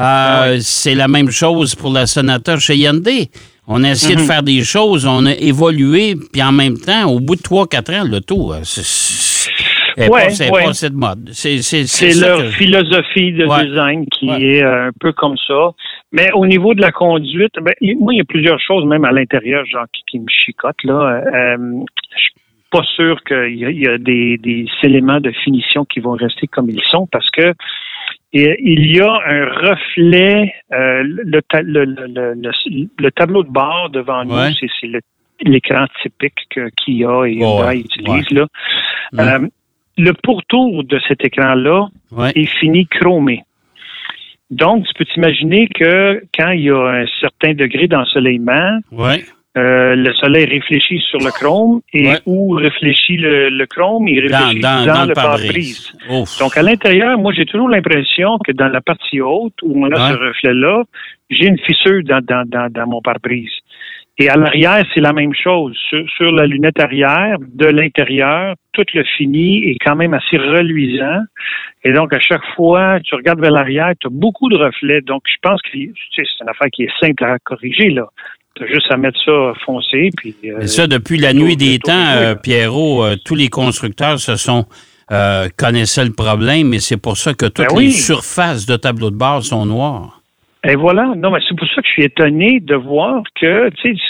Ah. 0.00 0.46
C'est 0.60 0.94
la 0.94 1.08
même 1.08 1.28
chose 1.30 1.74
pour 1.74 1.92
la 1.92 2.06
Sonata 2.06 2.56
chez 2.58 2.76
Hyundai. 2.76 3.30
On 3.68 3.84
a 3.84 3.90
essayé 3.90 4.16
Mhm. 4.16 4.22
de 4.22 4.26
faire 4.26 4.42
des 4.42 4.62
choses, 4.62 5.06
on 5.06 5.26
a 5.26 5.32
évolué, 5.34 6.14
puis 6.32 6.42
en 6.42 6.52
même 6.52 6.78
temps, 6.78 7.04
au 7.10 7.20
bout 7.20 7.36
de 7.36 7.42
3-4 7.42 7.90
ans, 7.92 8.04
l'auto, 8.04 8.52
euh, 8.54 8.60
c'est- 8.64 9.50
Ouais, 9.98 10.06
est 10.06 10.50
ouais. 10.50 10.64
passée 10.64 10.90
de 10.90 10.94
mode. 10.94 11.28
C'est 11.32 11.56
leur 12.20 12.38
que- 12.38 12.50
philosophie 12.50 13.32
de 13.32 13.44
Ouais. 13.46 13.66
design 13.66 14.06
qui 14.06 14.28
est 14.30 14.62
euh, 14.62 14.88
un 14.88 14.90
peu 15.00 15.12
comme 15.12 15.36
ça. 15.46 15.70
Mais 16.12 16.30
au 16.32 16.46
niveau 16.46 16.72
de 16.74 16.80
la 16.80 16.92
conduite, 16.92 17.52
ben, 17.60 17.74
moi, 17.98 18.14
il 18.14 18.18
y 18.18 18.20
a 18.20 18.24
plusieurs 18.24 18.60
choses, 18.60 18.84
même 18.86 19.04
à 19.04 19.10
l'intérieur, 19.12 19.64
genre, 19.66 19.86
qui, 19.92 20.02
qui 20.08 20.18
me 20.20 20.26
chicotent. 20.28 20.84
Là. 20.84 21.22
Euh, 21.34 21.56
je 22.16 22.20
suis 22.22 22.32
pas 22.70 22.82
sûr 22.96 23.22
qu'il 23.24 23.56
y 23.56 23.64
a, 23.66 23.70
il 23.70 23.80
y 23.80 23.88
a 23.88 23.98
des, 23.98 24.38
des 24.38 24.66
éléments 24.84 25.20
de 25.20 25.32
finition 25.32 25.84
qui 25.84 25.98
vont 26.00 26.12
rester 26.12 26.46
comme 26.46 26.70
ils 26.70 26.82
sont 26.90 27.06
parce 27.10 27.28
que 27.30 27.52
et 28.32 28.56
il 28.60 28.94
y 28.94 29.00
a 29.00 29.10
un 29.12 29.44
reflet, 29.46 30.52
euh, 30.72 31.02
le, 31.02 31.22
le, 31.62 31.84
le, 31.84 31.84
le- 32.06 32.34
le- 32.34 32.88
le 32.98 33.10
tableau 33.10 33.42
de 33.42 33.48
bord 33.50 33.88
devant 33.90 34.24
Ouais. 34.26 34.50
nous, 34.50 34.68
c'est 34.80 34.90
l'écran 35.48 35.86
typique 36.02 36.34
que 36.50 36.68
Kia 36.70 37.26
et 37.26 37.32
Hyundai 37.34 37.66
Ouais, 37.66 37.78
utilisent. 37.78 38.30
Là. 38.32 38.46
Euh, 39.18 39.48
le 39.96 40.12
pourtour 40.12 40.84
de 40.84 41.00
cet 41.08 41.24
écran-là 41.24 41.88
est 42.34 42.46
fini 42.60 42.86
chromé. 42.86 43.42
Donc, 44.50 44.86
tu 44.86 44.94
peux 44.94 45.04
t'imaginer 45.04 45.68
que 45.68 46.22
quand 46.36 46.50
il 46.52 46.62
y 46.62 46.70
a 46.70 46.78
un 47.02 47.06
certain 47.20 47.52
degré 47.54 47.86
d'ensoleillement. 47.86 48.78
Euh, 49.56 49.96
le 49.96 50.12
soleil 50.14 50.44
réfléchit 50.44 51.00
sur 51.10 51.18
le 51.18 51.30
chrome 51.32 51.80
et 51.92 52.06
Ouais. 52.08 52.18
où 52.26 52.50
réfléchit 52.52 53.16
le, 53.16 53.48
le 53.48 53.66
chrome, 53.66 54.06
il 54.06 54.20
réfléchit 54.20 54.60
dans, 54.60 54.84
dans, 54.84 54.94
dans 54.94 55.02
le 55.02 55.08
le 55.08 55.14
pare-brise. 55.14 55.92
Donc, 56.38 56.56
à 56.56 56.62
l'intérieur, 56.62 57.18
moi, 57.18 57.32
j'ai 57.34 57.46
toujours 57.46 57.68
l'impression 57.68 58.38
que 58.38 58.52
dans 58.52 58.68
la 58.68 58.80
partie 58.80 59.20
haute, 59.20 59.54
où 59.62 59.84
on 59.84 59.90
a 59.90 59.98
Ouais. 60.10 60.14
ce 60.14 60.18
reflet-là, 60.28 60.82
j'ai 61.30 61.46
une 61.46 61.58
fissure 61.58 62.02
dans, 62.04 62.20
dans, 62.24 62.44
dans, 62.46 62.70
dans 62.70 62.86
mon 62.86 63.00
pare-brise. 63.00 63.50
Et 64.20 64.28
à 64.28 64.36
l'arrière, 64.36 64.84
c'est 64.92 65.00
la 65.00 65.12
même 65.12 65.32
chose. 65.32 65.76
Sur, 65.88 66.04
sur 66.16 66.32
la 66.32 66.44
lunette 66.46 66.80
arrière, 66.80 67.36
de 67.40 67.66
l'intérieur, 67.66 68.54
tout 68.72 68.84
le 68.92 69.04
fini 69.16 69.70
est 69.70 69.76
quand 69.84 69.94
même 69.94 70.12
assez 70.12 70.36
reluisant. 70.36 71.20
Et 71.84 71.92
donc, 71.92 72.12
à 72.12 72.18
chaque 72.18 72.44
fois, 72.56 72.98
tu 73.00 73.14
regardes 73.14 73.40
vers 73.40 73.52
l'arrière, 73.52 73.92
tu 74.00 74.08
as 74.08 74.10
beaucoup 74.10 74.48
de 74.48 74.56
reflets. 74.56 75.02
Donc, 75.02 75.22
je 75.26 75.36
pense 75.40 75.62
que 75.62 75.70
tu 75.70 75.92
sais, 76.14 76.22
c'est 76.24 76.42
une 76.42 76.48
affaire 76.50 76.66
qui 76.72 76.82
est 76.84 76.92
simple 77.00 77.24
à 77.24 77.38
corriger. 77.38 77.90
là. 77.90 78.06
Tu 78.58 78.64
as 78.64 78.66
juste 78.66 78.90
à 78.90 78.96
mettre 78.96 79.18
ça 79.24 79.52
foncé. 79.64 80.10
Puis, 80.16 80.34
euh, 80.44 80.56
Mais 80.58 80.66
ça, 80.66 80.86
depuis 80.86 81.16
la 81.18 81.32
nuit 81.32 81.56
des 81.56 81.78
temps, 81.78 81.92
euh, 82.16 82.34
Pierrot, 82.34 83.04
euh, 83.04 83.16
tous 83.24 83.34
les 83.36 83.48
constructeurs 83.48 84.18
se 84.18 84.36
sont 84.36 84.66
euh, 85.10 85.48
connaissaient 85.56 86.04
le 86.04 86.12
problème, 86.12 86.74
et 86.74 86.80
c'est 86.80 87.00
pour 87.00 87.16
ça 87.16 87.32
que 87.32 87.46
toutes 87.46 87.68
Ben 87.74 87.80
les 87.80 87.90
surfaces 87.90 88.66
de 88.66 88.76
tableau 88.76 89.10
de 89.10 89.16
bord 89.16 89.42
sont 89.42 89.64
noires. 89.64 90.20
Et 90.68 90.74
voilà. 90.74 91.14
Non, 91.16 91.30
mais 91.30 91.38
c'est 91.48 91.56
pour 91.56 91.68
ça 91.68 91.80
que 91.80 91.86
je 91.86 91.92
suis 91.92 92.04
étonné 92.04 92.60
de 92.60 92.74
voir 92.74 93.22
que, 93.40 93.70
tu 93.70 93.94
sais, 93.96 94.02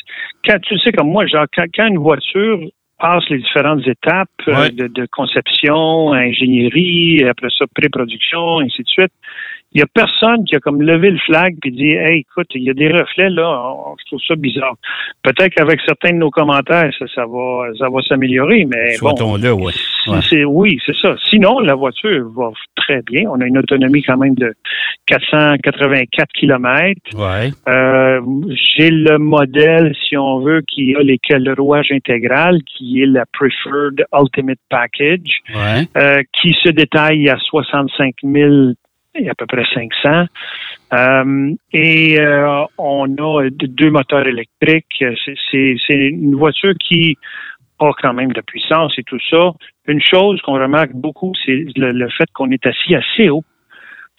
quand 0.46 0.58
tu 0.62 0.78
sais 0.78 0.90
comme 0.92 1.10
moi, 1.10 1.26
genre, 1.26 1.44
quand, 1.54 1.66
quand 1.74 1.86
une 1.86 1.98
voiture 1.98 2.58
passe 2.98 3.22
les 3.30 3.38
différentes 3.38 3.86
étapes 3.86 4.28
Ouais. 4.46 4.70
de, 4.70 4.88
de 4.88 5.06
conception, 5.12 6.12
ingénierie, 6.14 7.22
après 7.28 7.48
ça, 7.56 7.66
pré-production, 7.74 8.58
ainsi 8.60 8.82
de 8.82 8.88
suite, 8.88 9.12
il 9.72 9.80
y 9.80 9.82
a 9.82 9.86
personne 9.92 10.44
qui 10.44 10.56
a 10.56 10.60
comme 10.60 10.80
levé 10.82 11.10
le 11.10 11.18
flag 11.18 11.54
puis 11.60 11.70
dit, 11.72 11.90
hey, 11.90 12.20
écoute, 12.20 12.46
il 12.54 12.62
y 12.62 12.70
a 12.70 12.74
des 12.74 12.88
reflets 12.90 13.28
là, 13.30 13.48
on- 13.74 13.96
je 13.98 14.04
trouve 14.06 14.20
ça 14.26 14.34
bizarre. 14.34 14.74
Peut-être 15.22 15.54
qu'avec 15.54 15.80
certains 15.86 16.12
de 16.12 16.18
nos 16.18 16.30
commentaires, 16.30 16.90
ça, 16.98 17.04
ça 17.14 17.26
va, 17.26 17.68
ça 17.78 17.88
va 17.90 18.00
s'améliorer, 18.02 18.64
mais 18.64 18.94
bon. 19.00 19.08
C'est- 20.22 20.44
Ouais. 20.44 20.44
oui, 20.44 20.78
c'est 20.86 20.96
ça. 20.96 21.16
Sinon, 21.28 21.58
la 21.60 21.74
voiture 21.74 22.26
va 22.34 22.50
très 22.76 23.02
bien. 23.02 23.28
On 23.30 23.40
a 23.42 23.46
une 23.46 23.58
autonomie 23.58 24.02
quand 24.02 24.16
même 24.16 24.34
de 24.36 24.54
484 25.06 26.28
kilomètres. 26.32 27.00
Ouais. 27.14 27.50
Euh, 27.68 28.20
J'ai 28.76 28.90
le 28.90 29.18
modèle, 29.18 29.94
si 30.08 30.16
on 30.16 30.40
veut, 30.40 30.62
qui 30.66 30.94
a 30.96 31.00
les 31.00 31.18
le 31.30 31.52
rouage 31.52 31.88
intégral, 31.92 32.60
qui 32.64 33.02
est 33.02 33.06
la 33.06 33.24
Preferred 33.32 34.04
Ultimate 34.14 34.58
Package, 34.70 35.40
Ouais. 35.54 35.86
euh, 35.96 36.22
qui 36.40 36.54
se 36.62 36.70
détaille 36.70 37.28
à 37.28 37.36
65 37.38 38.14
000 38.22 38.72
et 39.18 39.28
à 39.28 39.34
peu 39.34 39.46
près 39.46 39.64
500. 39.74 40.26
Euh, 40.92 41.54
et 41.72 42.18
euh, 42.18 42.64
on 42.78 43.06
a 43.16 43.48
deux 43.50 43.90
moteurs 43.90 44.26
électriques. 44.26 45.04
C'est- 45.50 45.76
une 45.88 46.36
voiture 46.36 46.74
qui 46.78 47.16
a 47.78 47.90
quand 48.02 48.14
même 48.14 48.32
de 48.32 48.40
puissance 48.40 48.92
et 48.98 49.02
tout 49.04 49.20
ça. 49.30 49.52
Une 49.86 50.00
chose 50.02 50.40
qu'on 50.42 50.54
remarque 50.54 50.92
beaucoup, 50.92 51.32
c'est 51.44 51.64
le 51.76 52.08
fait 52.10 52.28
qu'on 52.34 52.50
est 52.50 52.66
assis 52.66 52.94
assez 52.94 53.28
haut. 53.28 53.44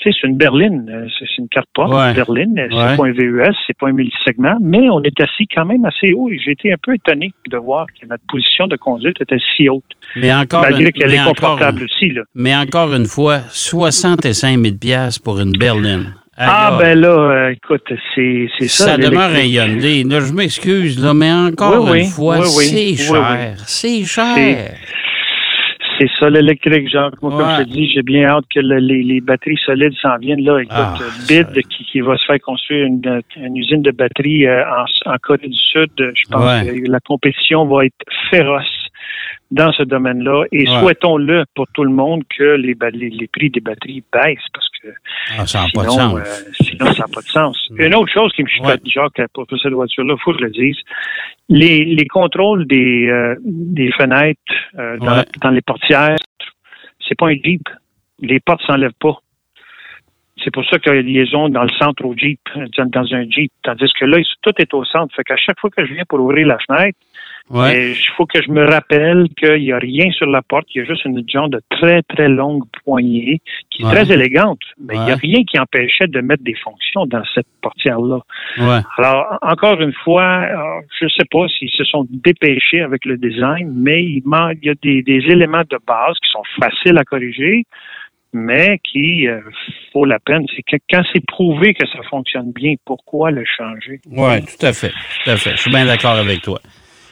C'est 0.02 0.12
une 0.24 0.38
berline, 0.38 0.90
euh, 0.90 1.08
c'est 1.20 1.38
une 1.40 1.50
carte 1.50 1.68
porte, 1.74 1.94
Ouais. 1.94 2.10
une 2.10 2.16
berline, 2.16 2.58
euh, 2.58 2.68
Ouais. 2.70 2.92
c'est 2.92 2.98
pas 2.98 3.06
un 3.08 3.12
VUS, 3.12 3.56
c'est 3.68 3.78
pas 3.78 3.88
un 3.90 3.92
multisegment, 3.92 4.58
mais 4.62 4.90
on 4.90 5.02
est 5.04 5.20
assis 5.20 5.46
quand 5.54 5.66
même 5.66 5.84
assez 5.84 6.14
haut 6.14 6.30
et 6.30 6.40
j'ai 6.44 6.52
été 6.52 6.72
un 6.72 6.78
peu 6.82 6.94
étonné 6.96 7.32
de 7.50 7.58
voir 7.58 7.86
que 7.88 8.08
notre 8.08 8.24
position 8.30 8.68
de 8.68 8.78
conduite 8.78 9.20
était 9.20 9.38
si 9.58 9.68
haute, 9.68 9.84
Mais 10.16 10.34
encore, 10.34 10.62
malgré 10.62 10.84
une, 10.86 10.92
qu'elle 10.94 11.14
est 11.14 11.20
encore, 11.20 11.34
confortable 11.36 11.84
aussi. 11.84 12.12
Là. 12.12 12.22
mais 12.34 12.56
encore 12.56 12.94
une 12.94 13.06
fois, 13.08 13.40
65 13.50 14.58
000 14.58 14.76
piastres 14.80 15.22
pour 15.22 15.40
une 15.40 15.52
berline. 15.52 16.14
Ah, 16.42 16.78
ben 16.80 16.98
là, 16.98 17.10
euh, 17.10 17.50
écoute, 17.50 17.84
c'est 18.16 18.48
ça. 18.60 18.92
ça 18.92 18.98
demeure 18.98 19.30
un. 19.32 19.40
Hyundai. 19.42 20.06
Là, 20.06 20.22
je 20.22 20.32
m'excuse, 20.32 20.98
mais 21.14 21.34
encore 21.34 21.84
Oui, 21.84 21.90
oui, 21.92 22.00
une 22.06 22.06
fois, 22.06 22.38
oui, 22.40 22.46
c'est 22.46 22.96
cher. 22.96 23.54
C'est 23.68 24.06
cher. 24.06 24.72
C'est 26.00 26.10
ça 26.20 26.30
l'électrique, 26.30 26.90
genre. 26.90 27.12
Moi, 27.22 27.32
comme 27.32 27.50
je 27.58 27.64
te 27.64 27.70
dis, 27.70 27.90
j'ai 27.94 28.02
bien 28.04 28.26
hâte 28.30 28.46
que 28.54 28.62
le- 28.62 28.78
les, 28.80 29.04
les 29.04 29.20
batteries 29.20 29.60
solides 29.66 29.94
s'en 30.02 30.18
viennent 30.18 30.44
là. 30.44 30.60
Écoute, 30.60 30.72
Ah, 30.76 30.94
euh, 31.02 31.10
BID 31.28 31.68
qui, 31.68 31.84
qui 31.84 32.00
va 32.00 32.16
se 32.18 32.26
faire 32.26 32.40
construire 32.40 32.86
une, 32.86 33.22
une 33.36 33.58
usine 33.58 33.82
de 33.82 33.92
batteries 33.92 34.48
euh, 34.48 34.64
en, 34.66 35.12
en 35.12 35.16
Corée 35.22 35.48
du 35.48 35.54
Sud, 35.58 35.90
je 35.98 36.24
pense 36.32 36.42
Ouais. 36.44 36.80
que 36.82 36.90
la 36.90 37.00
compétition 37.02 37.66
va 37.66 37.86
être 37.86 37.96
féroce 38.30 38.79
dans 39.52 39.72
ce 39.72 39.84
domaine-là. 39.84 40.46
Et 40.52 40.70
Ouais. 40.70 40.80
souhaitons-le 40.80 41.46
pour 41.56 41.66
tout 41.74 41.84
le 41.84 41.92
monde 41.92 42.24
que 42.38 42.56
les, 42.56 42.76
les, 42.94 43.10
les 43.10 43.28
prix 43.28 43.50
des 43.50 43.60
batteries 43.60 44.04
baissent 44.14 44.48
parce 44.54 44.70
que 44.82 44.88
Ah, 45.38 45.46
ça 45.48 45.62
n'a 45.62 45.66
pas 45.74 45.84
de 45.86 45.90
sinon, 45.90 46.10
sens. 46.10 46.20
euh, 46.20 46.52
sinon, 46.62 46.86
ça 46.94 47.00
n'a 47.04 47.08
pas 47.14 47.22
de 47.22 47.28
sens. 47.28 47.70
Une 47.78 47.96
autre 47.96 48.12
chose 48.14 48.32
qui 48.34 48.44
me 48.44 48.48
chicote, 48.48 48.82
Jacques, 48.86 49.22
pour 49.34 49.48
pour 49.48 49.60
cette 49.60 49.74
voiture-là, 49.74 50.16
il 50.18 50.22
faut 50.22 50.34
que 50.34 50.40
je 50.40 50.44
le 50.46 50.52
dise, 50.52 50.78
les, 51.50 51.84
les 51.86 52.06
contrôles 52.08 52.66
des, 52.68 53.08
euh, 53.08 53.36
des 53.44 53.92
fenêtres 53.94 54.40
euh, 54.78 54.98
dans, 54.98 55.18
Ouais. 55.18 55.26
dans 55.42 55.50
les 55.50 55.62
portières, 55.62 56.16
c'est 57.08 57.18
pas 57.18 57.28
un 57.30 57.36
Jeep. 57.44 57.64
Les 58.22 58.40
portes 58.40 58.62
s'enlèvent 58.68 58.92
pas. 59.00 59.18
C'est 60.50 60.54
pour 60.54 60.66
ça 60.66 60.80
qu'il 60.80 60.92
y 60.92 60.96
a 60.96 61.00
une 61.00 61.06
liaison 61.06 61.48
dans 61.48 61.62
le 61.62 61.70
centre 61.80 62.04
au 62.04 62.16
Jeep, 62.18 62.40
euh, 62.58 62.66
dans 62.88 63.14
un 63.14 63.30
Jeep. 63.30 63.52
Tandis 63.62 63.92
que 64.00 64.06
là, 64.06 64.18
tout 64.42 64.54
est 64.58 64.74
au 64.74 64.84
centre. 64.84 65.16
Fait 65.16 65.24
qu'à 65.24 65.38
chaque 65.38 65.60
fois 65.60 65.70
que 65.70 65.86
je 65.86 65.94
viens 65.94 66.06
pour 66.10 66.20
ouvrir 66.22 66.48
la 66.48 66.58
fenêtre, 66.68 66.98
Ouais. 67.52 67.78
et 67.78 67.92
Il 67.92 68.10
faut 68.16 68.26
que 68.28 68.40
je 68.44 68.50
me 68.52 68.64
rappelle 68.64 69.28
qu'il 69.38 69.62
n'y 69.62 69.72
a 69.72 69.78
rien 69.80 70.12
sur 70.12 70.26
la 70.28 70.42
porte, 70.44 70.66
il 70.74 70.80
y 70.80 70.82
a 70.82 70.86
juste 70.86 71.04
une 71.06 71.24
genre 71.28 71.50
de 71.50 71.60
très, 71.70 72.02
très 72.04 72.30
longue 72.30 72.64
poignée 72.84 73.42
qui 73.72 73.82
est 73.82 73.86
Ouais. 73.86 73.92
très 73.92 74.12
élégante, 74.12 74.60
mais 74.80 74.96
il 74.96 75.02
n'y 75.06 75.12
a 75.12 75.16
rien 75.16 75.44
qui 75.44 75.60
empêchait 75.60 76.08
de 76.08 76.22
mettre 76.22 76.44
des 76.44 76.54
fonctions 76.56 77.06
dans 77.08 77.24
cette 77.34 77.48
portière-là. 77.62 78.20
Alors, 78.98 79.38
en- 79.42 79.52
encore 79.52 79.80
une 79.82 79.94
fois, 79.94 80.42
euh, 80.44 80.82
je 81.00 81.06
ne 81.06 81.10
sais 81.10 81.26
pas 81.32 81.48
s'ils 81.48 81.72
se 81.72 81.84
sont 81.86 82.06
dépêchés 82.10 82.82
avec 82.82 83.06
le 83.06 83.18
design, 83.18 83.72
mais 83.76 84.04
il, 84.04 84.22
manque, 84.26 84.58
il 84.62 84.68
y 84.68 84.72
a 84.72 84.76
des, 84.82 85.02
des 85.04 85.22
éléments 85.32 85.64
de 85.70 85.78
base 85.88 86.18
qui 86.24 86.30
sont 86.32 86.44
faciles 86.62 86.98
à 87.00 87.04
corriger, 87.04 87.64
mais 88.34 88.80
qui 88.92 89.28
euh, 89.28 89.40
faut 89.94 90.06
la 90.06 90.20
peine. 90.20 90.46
C'est 90.56 90.64
que 90.64 90.82
quand 90.92 91.02
c'est 91.14 91.26
prouvé 91.26 91.74
que 91.74 91.86
ça 91.88 92.00
fonctionne 92.10 92.52
bien, 92.52 92.76
pourquoi 92.86 93.32
le 93.32 93.44
changer? 93.46 94.00
Oui, 94.12 94.42
tout 94.44 94.66
à 94.66 94.74
fait. 94.74 94.92
Tout 95.24 95.32
à 95.32 95.38
fait. 95.38 95.52
Je 95.52 95.62
suis 95.62 95.72
bien 95.72 95.86
d'accord 95.86 96.12
avec 96.18 96.42
toi. 96.42 96.60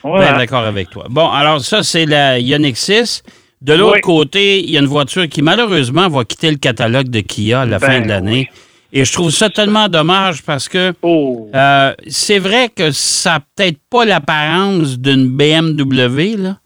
Voilà. 0.03 0.27
Bien 0.29 0.37
d'accord 0.37 0.63
avec 0.65 0.89
toi. 0.89 1.05
Bon, 1.09 1.29
alors 1.29 1.59
ça, 1.61 1.83
c'est 1.83 2.05
la 2.05 2.39
Ioniq 2.39 2.77
6. 2.77 3.23
De 3.61 3.73
l'autre 3.73 3.95
Oui. 3.95 4.01
côté, 4.01 4.59
il 4.59 4.69
y 4.69 4.77
a 4.77 4.81
une 4.81 4.85
voiture 4.85 5.27
qui, 5.27 5.41
malheureusement, 5.41 6.07
va 6.09 6.23
quitter 6.23 6.51
le 6.51 6.57
catalogue 6.57 7.09
de 7.09 7.21
Kia 7.21 7.61
à 7.61 7.65
la 7.65 7.79
Ben 7.79 7.87
fin 7.87 8.01
de 8.01 8.07
l'année. 8.07 8.49
Et 8.93 9.03
je 9.03 9.11
trouve 9.11 9.31
ça 9.31 9.49
tellement 9.49 9.89
dommage 9.89 10.43
parce 10.43 10.69
que 10.69 10.93
Oh, 11.01 11.49
euh, 11.53 11.93
c'est 12.07 12.39
vrai 12.39 12.69
que 12.73 12.91
ça 12.91 13.31
n'a 13.31 13.39
peut-être 13.55 13.79
pas 13.89 14.05
l'apparence 14.05 14.97
d'une 14.99 15.27
BMW, 15.27 16.37
là, 16.37 16.57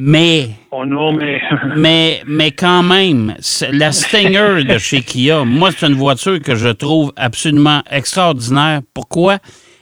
mais, 0.00 0.48
oh 0.70 0.84
non, 0.84 1.12
mais... 1.12 1.40
mais, 1.76 2.20
mais 2.26 2.50
quand 2.52 2.82
même, 2.82 3.34
la 3.72 3.92
Stinger 3.92 4.64
de 4.64 4.78
chez 4.78 5.00
Kia, 5.02 5.44
moi, 5.44 5.70
c'est 5.72 5.86
une 5.86 5.94
voiture 5.94 6.40
que 6.40 6.54
je 6.54 6.68
trouve 6.68 7.12
absolument 7.16 7.82
extraordinaire. 7.90 8.80
Pourquoi? 8.94 9.38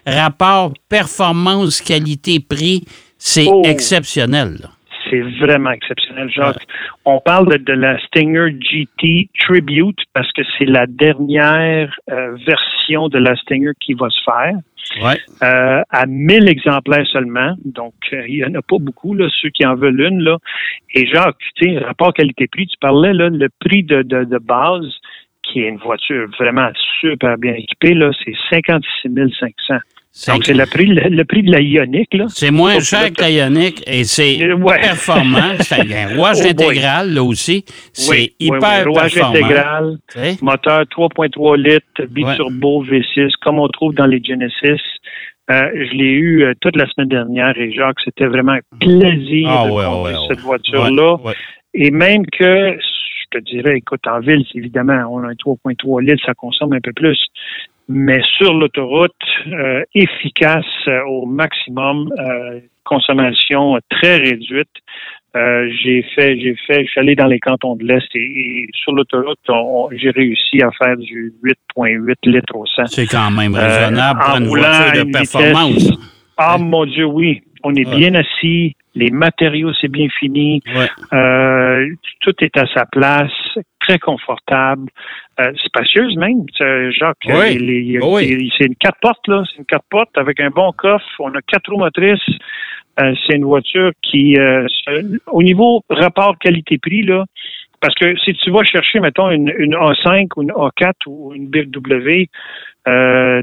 Rapport 0.06 0.72
performance, 0.88 1.80
qualité, 1.80 2.40
prix, 2.40 2.84
c'est 3.18 3.46
Oh. 3.48 3.62
exceptionnel. 3.64 4.56
là. 4.62 4.68
C'est 5.10 5.22
vraiment 5.40 5.70
exceptionnel, 5.70 6.30
Jacques. 6.30 6.66
On 7.06 7.18
parle 7.20 7.48
de, 7.50 7.56
de 7.56 7.72
la 7.72 7.98
Stinger 8.06 8.50
GT 8.60 9.30
Tribute 9.40 9.98
parce 10.12 10.30
que 10.32 10.42
c'est 10.58 10.66
la 10.66 10.86
dernière 10.86 11.90
euh, 12.10 12.36
version 12.46 12.77
de 13.10 13.18
la 13.18 13.36
Stinger 13.36 13.72
qui 13.80 13.94
va 13.94 14.08
se 14.08 14.20
faire. 14.24 14.54
Ouais. 15.02 15.18
euh, 15.42 15.82
à 15.90 16.06
1000 16.06 16.48
exemplaires 16.48 17.06
seulement. 17.08 17.54
Donc, 17.64 17.94
euh, 18.12 18.24
il 18.26 18.36
n'y 18.36 18.44
en 18.44 18.54
a 18.54 18.62
pas 18.62 18.78
beaucoup, 18.80 19.14
là, 19.14 19.28
ceux 19.40 19.50
qui 19.50 19.66
en 19.66 19.74
veulent 19.74 20.00
une. 20.00 20.22
Là. 20.22 20.38
Et 20.94 21.06
Jacques, 21.06 21.36
tu 21.56 21.72
sais, 21.72 21.78
rapport 21.78 22.14
qualité-prix, 22.14 22.66
tu 22.66 22.76
parlais, 22.80 23.12
là, 23.12 23.28
le 23.28 23.48
prix 23.60 23.82
de, 23.82 24.02
de, 24.02 24.24
de 24.24 24.38
base, 24.38 24.86
qui 25.50 25.60
est 25.60 25.68
une 25.68 25.78
voiture 25.78 26.28
vraiment 26.38 26.68
super 27.00 27.36
bien 27.38 27.54
équipée, 27.54 27.94
là, 27.94 28.10
c'est 28.24 28.34
56 28.50 29.10
500. 29.40 29.80
Donc, 30.32 30.44
c'est 30.44 30.54
le 30.54 30.66
prix, 30.66 30.86
le, 30.86 31.08
le 31.10 31.24
prix 31.24 31.42
de 31.42 31.52
la 31.52 31.60
Ioniq, 31.60 32.08
là. 32.14 32.24
C'est 32.28 32.50
moins 32.50 32.80
cher 32.80 33.12
que 33.12 33.20
la 33.20 33.30
Ioniq 33.30 33.82
et 33.86 34.02
c'est 34.04 34.42
Euh, 34.42 34.54
ouais. 34.56 34.80
performant. 34.80 35.54
C'est 35.60 35.80
un 35.94 36.08
rouage 36.16 36.38
Oh 36.44 36.48
intégral, 36.48 37.12
là 37.14 37.22
aussi. 37.22 37.64
C'est 37.92 38.10
Oui, 38.10 38.32
hyper 38.40 38.84
oui, 38.86 38.90
rouage 38.92 39.14
performant. 39.14 39.36
intégral. 39.36 39.96
Moteur 40.42 40.80
3.3 40.86 41.56
litres, 41.58 42.02
biturbo 42.10 42.84
V6, 42.84 43.32
comme 43.42 43.58
on 43.60 43.68
trouve 43.68 43.94
dans 43.94 44.06
les 44.06 44.20
Genesis. 44.22 44.82
Euh, 45.50 45.62
je 45.74 45.96
l'ai 45.96 46.10
eu 46.10 46.42
euh, 46.44 46.52
toute 46.60 46.76
la 46.76 46.86
semaine 46.88 47.08
dernière 47.08 47.56
et 47.56 47.72
Jacques, 47.72 48.00
c'était 48.04 48.26
vraiment 48.26 48.52
un 48.52 48.76
plaisir 48.80 49.48
Ah 49.48 49.66
de 49.66 49.70
ouais, 49.72 49.84
conduire 49.84 50.20
cette 50.28 50.40
voiture-là. 50.40 51.16
Et 51.74 51.90
même 51.90 52.26
que, 52.26 52.76
je 53.32 53.38
te 53.38 53.44
dirais, 53.44 53.76
écoute, 53.76 54.06
en 54.06 54.20
ville, 54.20 54.44
c'est 54.50 54.58
évidemment, 54.58 55.04
on 55.10 55.22
a 55.22 55.28
un 55.28 55.32
3.3 55.32 56.02
litres, 56.02 56.24
ça 56.24 56.34
consomme 56.34 56.72
un 56.72 56.80
peu 56.80 56.92
plus. 56.92 57.18
Mais 57.88 58.20
sur 58.36 58.52
l'autoroute, 58.54 59.12
euh, 59.46 59.82
efficace 59.94 60.64
euh, 60.88 61.00
au 61.08 61.24
maximum, 61.26 62.10
euh, 62.18 62.60
consommation 62.84 63.78
très 63.88 64.16
réduite. 64.16 64.68
Euh, 65.36 65.70
j'ai 65.82 66.02
fait, 66.14 66.38
j'ai 66.40 66.56
fait, 66.66 66.84
je 66.84 66.90
suis 66.90 67.00
allé 67.00 67.14
dans 67.14 67.26
les 67.26 67.38
cantons 67.38 67.76
de 67.76 67.84
l'Est 67.84 68.08
et, 68.14 68.18
et 68.18 68.68
sur 68.72 68.92
l'autoroute, 68.92 69.38
j'ai 69.92 70.10
réussi 70.10 70.62
à 70.62 70.70
faire 70.72 70.96
du 70.96 71.32
8.8 71.76 72.14
litres 72.24 72.56
au 72.56 72.66
100. 72.66 72.86
C'est 72.86 73.06
quand 73.06 73.30
même 73.30 73.54
raisonnable 73.54 74.20
pour 74.20 74.36
une 74.36 74.46
voiture 74.46 75.04
de 75.04 75.12
performance. 75.12 75.90
Ah 76.36 76.56
mon 76.58 76.86
Dieu, 76.86 77.04
oui. 77.04 77.42
On 77.64 77.74
est 77.74 77.86
Ouais. 77.86 77.96
bien 77.96 78.14
assis, 78.14 78.74
les 78.98 79.10
matériaux, 79.10 79.72
c'est 79.80 79.88
bien 79.88 80.08
fini. 80.18 80.60
Ouais. 80.74 80.88
Euh, 81.12 81.86
tout 82.20 82.34
est 82.44 82.56
à 82.56 82.66
sa 82.74 82.84
place, 82.86 83.30
très 83.80 83.98
confortable, 83.98 84.88
euh, 85.40 85.52
spacieuse 85.64 86.16
même. 86.16 86.44
Jacques, 86.58 87.16
Oui. 87.26 87.58
les- 87.58 87.80
les- 87.82 88.00
Oui. 88.02 88.26
les- 88.26 88.50
c'est 88.56 88.66
une 88.66 88.74
quatre 88.76 88.98
portes 89.00 89.26
là, 89.28 89.42
c'est 89.48 89.58
une 89.58 89.64
quatre 89.64 89.86
portes 89.90 90.16
avec 90.16 90.40
un 90.40 90.50
bon 90.50 90.72
coffre. 90.72 91.06
On 91.20 91.32
a 91.34 91.40
quatre 91.42 91.70
roues 91.70 91.78
motrices. 91.78 92.20
Euh, 93.00 93.14
c'est 93.26 93.36
une 93.36 93.44
voiture 93.44 93.92
qui, 94.02 94.36
euh, 94.36 94.66
au 95.28 95.42
niveau 95.42 95.82
rapport 95.88 96.36
qualité-prix 96.38 97.02
là, 97.02 97.24
parce 97.80 97.94
que 97.94 98.16
si 98.18 98.34
tu 98.34 98.50
vas 98.50 98.64
chercher 98.64 98.98
mettons 98.98 99.30
une, 99.30 99.52
une 99.56 99.74
A5 99.76 100.26
ou 100.36 100.42
une 100.42 100.50
A4 100.50 101.06
ou 101.06 101.32
une 101.32 101.46
BMW, 101.46 102.26
euh, 102.88 103.42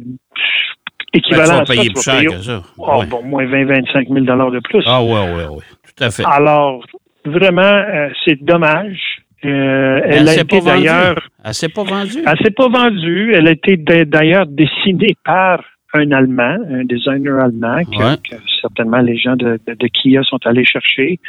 Ben, 1.15 1.19
équivalent 1.19 1.43
tu 1.43 1.49
vas 1.49 1.61
à 1.61 1.65
ça, 1.65 1.73
payer 1.73 1.87
tu 1.87 1.93
plus 1.93 2.03
cher 2.03 2.15
payer 2.15 2.27
que 2.27 2.37
ça. 2.41 2.61
oh, 2.77 2.99
Ouais. 2.99 3.05
bon, 3.07 3.23
moins 3.23 3.45
20-25 3.45 4.07
000 4.13 4.51
de 4.51 4.59
plus. 4.59 4.83
Ah 4.85 5.01
oui, 5.03 5.11
oui, 5.35 5.43
oui. 5.51 5.63
Tout 5.95 6.03
à 6.03 6.11
fait. 6.11 6.23
Alors, 6.25 6.83
vraiment, 7.25 7.61
euh, 7.61 8.09
c'est 8.23 8.41
dommage. 8.43 8.99
Euh, 9.43 9.99
Mais 10.07 10.15
elle 10.17 10.29
a 10.29 10.33
été 10.33 10.43
pas 10.45 10.55
vendue. 10.59 10.67
d'ailleurs, 10.85 11.29
Elle 11.43 11.53
s'est 11.53 11.69
pas 11.69 11.83
vendue. 11.83 12.17
elle 12.25 12.37
s'est 12.43 12.51
pas 12.51 12.67
vendue. 12.67 13.33
Elle 13.35 13.47
a 13.47 13.51
été 13.51 13.77
d'ailleurs 13.77 14.45
dessinée 14.47 15.15
par 15.23 15.63
un 15.93 16.11
Allemand, 16.11 16.57
un 16.69 16.83
designer 16.83 17.39
allemand 17.39 17.77
que, 17.85 17.97
Ouais. 17.97 18.17
que 18.29 18.35
certainement 18.59 18.97
les 18.99 19.17
gens 19.17 19.35
de, 19.37 19.57
de- 19.65 19.73
de 19.75 19.87
Kia 19.87 20.23
sont 20.23 20.39
allés 20.45 20.65
chercher. 20.65 21.19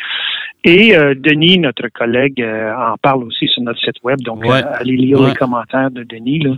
Et 0.64 0.97
euh, 0.97 1.14
Denis, 1.16 1.59
notre 1.59 1.87
collègue, 1.88 2.43
euh, 2.43 2.73
en 2.75 2.97
parle 2.97 3.23
aussi 3.25 3.47
sur 3.49 3.62
notre 3.62 3.78
site 3.81 4.02
web. 4.02 4.19
Donc, 4.23 4.43
Ouais. 4.45 4.64
euh, 4.64 4.81
allez 4.81 4.97
lire 4.97 5.21
Ouais. 5.21 5.28
les 5.28 5.35
commentaires 5.37 5.90
de 5.93 6.02
Denis. 6.02 6.40
Là. 6.40 6.52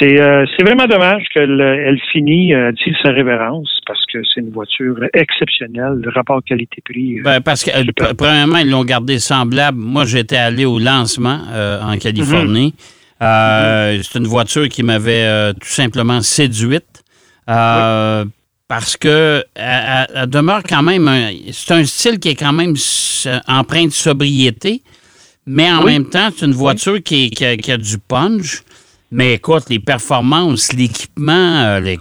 C'est 0.00 0.20
euh, 0.20 0.44
c'est 0.56 0.64
vraiment 0.64 0.86
dommage 0.86 1.22
qu'elle 1.32 1.60
elle 1.60 2.00
finit, 2.12 2.52
euh, 2.52 2.72
dit 2.72 2.94
sa 3.02 3.10
révérence, 3.10 3.68
parce 3.86 4.00
que 4.12 4.18
c'est 4.24 4.40
une 4.40 4.50
voiture 4.50 4.96
exceptionnelle. 5.12 6.00
Le 6.02 6.10
rapport 6.10 6.42
qualité-prix. 6.44 7.20
euh, 7.20 7.22
Ben, 7.22 7.40
parce 7.40 7.62
que, 7.64 7.70
euh, 7.70 8.14
premièrement, 8.16 8.58
ils 8.58 8.70
l'ont 8.70 8.84
gardé 8.84 9.18
semblable. 9.18 9.78
Moi, 9.78 10.04
j'étais 10.04 10.36
allé 10.36 10.64
au 10.64 10.78
lancement 10.78 11.40
en 11.82 11.96
Californie. 11.98 12.74
Mhm. 13.20 14.02
C'est 14.02 14.18
une 14.18 14.26
voiture 14.26 14.68
qui 14.68 14.82
m'avait 14.82 15.52
tout 15.54 15.68
simplement 15.68 16.20
séduite. 16.20 17.02
Parce 18.66 18.96
que 18.96 19.44
elle, 19.54 20.28
demeure 20.28 20.62
quand 20.68 20.82
même. 20.82 21.06
un- 21.06 21.30
C'est 21.52 21.74
un 21.74 21.84
style 21.84 22.18
qui 22.18 22.30
est 22.30 22.34
quand 22.34 22.52
même 22.52 22.74
empreint 23.46 23.86
de 23.86 23.92
sobriété, 23.92 24.82
mais 25.46 25.70
en 25.70 25.84
Oui. 25.84 25.92
même 25.92 26.08
temps, 26.08 26.28
c'est 26.34 26.46
une 26.46 26.52
voiture 26.52 27.02
qui, 27.02 27.30
qui 27.30 27.44
a, 27.44 27.56
qui 27.56 27.70
a 27.70 27.76
du 27.76 27.98
punch. 27.98 28.62
Mais 29.16 29.34
écoute, 29.34 29.64
les 29.70 29.78
performances, 29.78 30.72
l'équipement, 30.72 31.32
euh, 31.78 31.96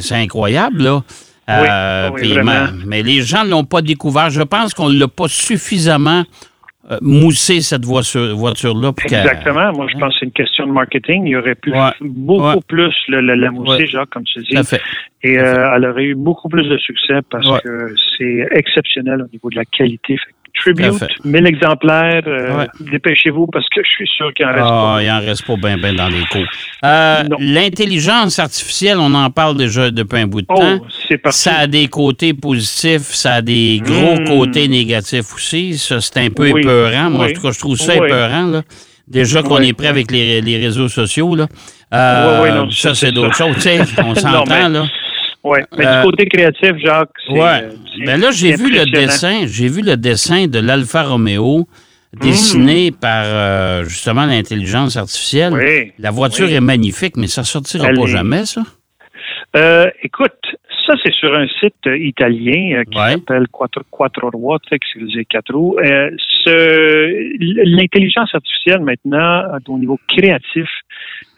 c'est- 0.00 0.14
incroyable, 0.14 0.82
là. 0.82 1.02
Euh, 1.48 2.10
oui, 2.14 2.20
puis, 2.22 2.32
vraiment. 2.34 2.66
mais, 2.86 3.02
les 3.02 3.20
gens 3.22 3.44
ne 3.44 3.50
l'ont 3.50 3.64
pas 3.64 3.82
découvert. 3.82 4.30
Je 4.30 4.42
pense 4.42 4.72
qu'on 4.74 4.88
ne 4.88 4.98
l'a 4.98 5.08
pas 5.08 5.28
suffisamment 5.28 6.22
euh, 6.88 6.98
moussé, 7.02 7.62
cette 7.62 7.84
voiture- 7.84 8.36
voiture-là. 8.36 8.92
Exactement. 9.04 9.72
Moi, 9.72 9.88
je 9.92 9.98
pense 9.98 10.12
que 10.14 10.18
c'est 10.20 10.26
une 10.26 10.30
question 10.30 10.68
de 10.68 10.72
marketing. 10.72 11.26
Il 11.26 11.30
y 11.30 11.36
aurait 11.36 11.56
pu 11.56 11.72
Ouais. 11.72 11.90
beaucoup 12.00 12.44
Ouais. 12.46 12.60
plus 12.68 12.94
le, 13.08 13.20
le- 13.22 13.34
la 13.34 13.50
mousser, 13.50 13.78
Ouais. 13.82 13.86
Jacques, 13.88 14.10
comme 14.10 14.22
tu 14.22 14.40
dis. 14.44 14.54
Fait. 14.64 14.80
Et 15.24 15.36
euh, 15.36 15.74
elle 15.74 15.84
aurait 15.84 16.04
eu 16.04 16.14
beaucoup 16.14 16.48
plus 16.48 16.62
de 16.68 16.78
succès 16.78 17.14
parce 17.28 17.60
que 17.62 17.92
c'est 18.16 18.46
exceptionnel 18.52 19.22
au 19.22 19.26
niveau 19.32 19.50
de 19.50 19.56
la 19.56 19.64
qualité. 19.64 20.16
Fait 20.16 20.32
Tribute, 20.58 20.94
fait. 20.98 21.08
1000 21.24 21.46
exemplaires. 21.46 22.22
euh, 22.26 22.56
Ouais. 22.58 22.66
Dépêchez-vous 22.80 23.46
parce 23.46 23.66
que 23.68 23.82
je 23.82 23.88
suis 23.88 24.08
sûr 24.16 24.32
qu'il 24.34 24.46
en 24.46 24.50
reste 24.52 24.60
Ah, 24.64 24.94
pas. 24.96 25.02
il 25.02 25.10
en 25.10 25.20
reste 25.20 25.46
pas 25.46 25.56
bien 25.56 25.78
ben 25.78 25.94
dans 25.94 26.08
les 26.08 26.24
cours. 26.30 26.44
Euh. 26.84 27.22
L'intelligence 27.38 28.38
artificielle, 28.38 28.98
on 28.98 29.12
en 29.14 29.30
parle 29.30 29.56
déjà 29.56 29.90
depuis 29.90 30.20
un 30.20 30.26
bout 30.26 30.42
de 30.42 30.46
temps. 30.46 30.78
Oh, 30.80 30.86
c'est 31.08 31.18
parti. 31.18 31.38
Ça 31.38 31.54
a 31.60 31.66
des 31.66 31.88
côtés 31.88 32.34
positifs, 32.34 33.02
ça 33.12 33.34
a 33.34 33.42
des 33.42 33.80
gros 33.84 34.20
Mm. 34.20 34.24
côtés 34.24 34.68
négatifs 34.68 35.34
aussi. 35.34 35.76
Ça, 35.78 36.00
c'est 36.00 36.18
un 36.18 36.30
peu 36.30 36.50
Oui. 36.50 36.60
épeurant. 36.60 37.10
Moi, 37.10 37.26
Oui. 37.26 37.32
en 37.32 37.34
tout 37.34 37.42
cas, 37.42 37.50
je 37.52 37.58
trouve 37.58 37.76
ça 37.76 37.92
Oui. 37.98 38.06
épeurant. 38.06 38.46
Là. 38.46 38.62
Déjà 39.08 39.42
qu'on 39.42 39.58
est 39.60 39.72
prêt 39.72 39.86
avec 39.88 40.10
les, 40.10 40.40
les 40.40 40.56
réseaux 40.58 40.88
sociaux. 40.88 41.34
Là. 41.36 41.46
Euh, 41.94 42.50
non, 42.64 42.70
ça, 42.70 42.94
c'est 42.94 43.12
d'autres 43.12 43.36
choses. 43.36 43.54
tu 43.54 43.60
sais, 43.62 43.80
On 44.04 44.14
s'entend. 44.14 44.68
là. 44.68 44.84
Ouais. 45.50 45.64
Mais 45.76 45.86
Euh, 45.86 46.00
du 46.02 46.10
côté 46.10 46.26
créatif, 46.26 46.72
Jacques, 46.84 47.10
c'est. 47.26 47.32
Ouais. 47.32 47.62
euh, 47.64 47.70
Ben 48.04 48.20
là, 48.20 48.30
j'ai 48.32 48.54
vu 48.56 48.70
le 48.70 48.84
dessin. 48.90 49.46
J'ai 49.46 49.68
vu 49.68 49.82
le 49.82 49.96
dessin 49.96 50.46
de 50.46 50.58
l'Alfa 50.58 51.02
Romeo 51.04 51.66
dessiné 52.12 52.90
par 52.92 53.24
euh, 53.26 53.84
justement 53.84 54.26
l'intelligence 54.26 54.96
artificielle. 54.96 55.52
Oui. 55.52 55.92
La 55.98 56.10
voiture 56.10 56.46
Oui. 56.48 56.54
est 56.54 56.60
magnifique, 56.60 57.16
mais 57.16 57.26
ça 57.26 57.44
sortira 57.44 57.88
Elle 57.88 57.96
pas 57.96 58.06
jamais, 58.06 58.44
ça? 58.46 58.62
Euh, 59.56 59.86
écoute, 60.02 60.32
ça, 60.86 60.94
c'est 61.02 61.12
sur 61.14 61.34
un 61.36 61.46
site 61.60 61.74
euh, 61.86 61.96
italien 61.98 62.78
euh, 62.78 62.84
qui 62.90 62.98
Ouais. 62.98 63.12
s'appelle 63.12 63.46
Quattro, 63.50 63.82
Quattro 63.90 64.30
Ruote, 64.30 64.62
dire 64.70 65.22
quatre 65.28 65.52
roues. 65.54 65.76
Euh, 65.78 66.10
ce- 66.44 67.76
L'intelligence 67.76 68.30
artificielle, 68.34 68.80
maintenant, 68.80 69.42
au 69.68 69.78
niveau 69.78 69.98
créatif, 70.08 70.68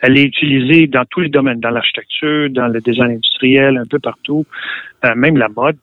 elle 0.03 0.17
est 0.19 0.25
utilisée 0.25 0.87
dans 0.87 1.05
tous 1.11 1.21
les 1.21 1.29
domaines, 1.29 1.61
dans 1.61 1.71
l'architecture, 1.71 2.51
dans 2.51 2.69
le 2.69 2.81
design 2.81 3.13
industriel, 3.13 3.77
un 3.77 3.87
peu 3.87 3.99
partout, 3.99 4.45
euh, 5.05 5.15
même 5.15 5.37
la 5.37 5.49
mode. 5.49 5.77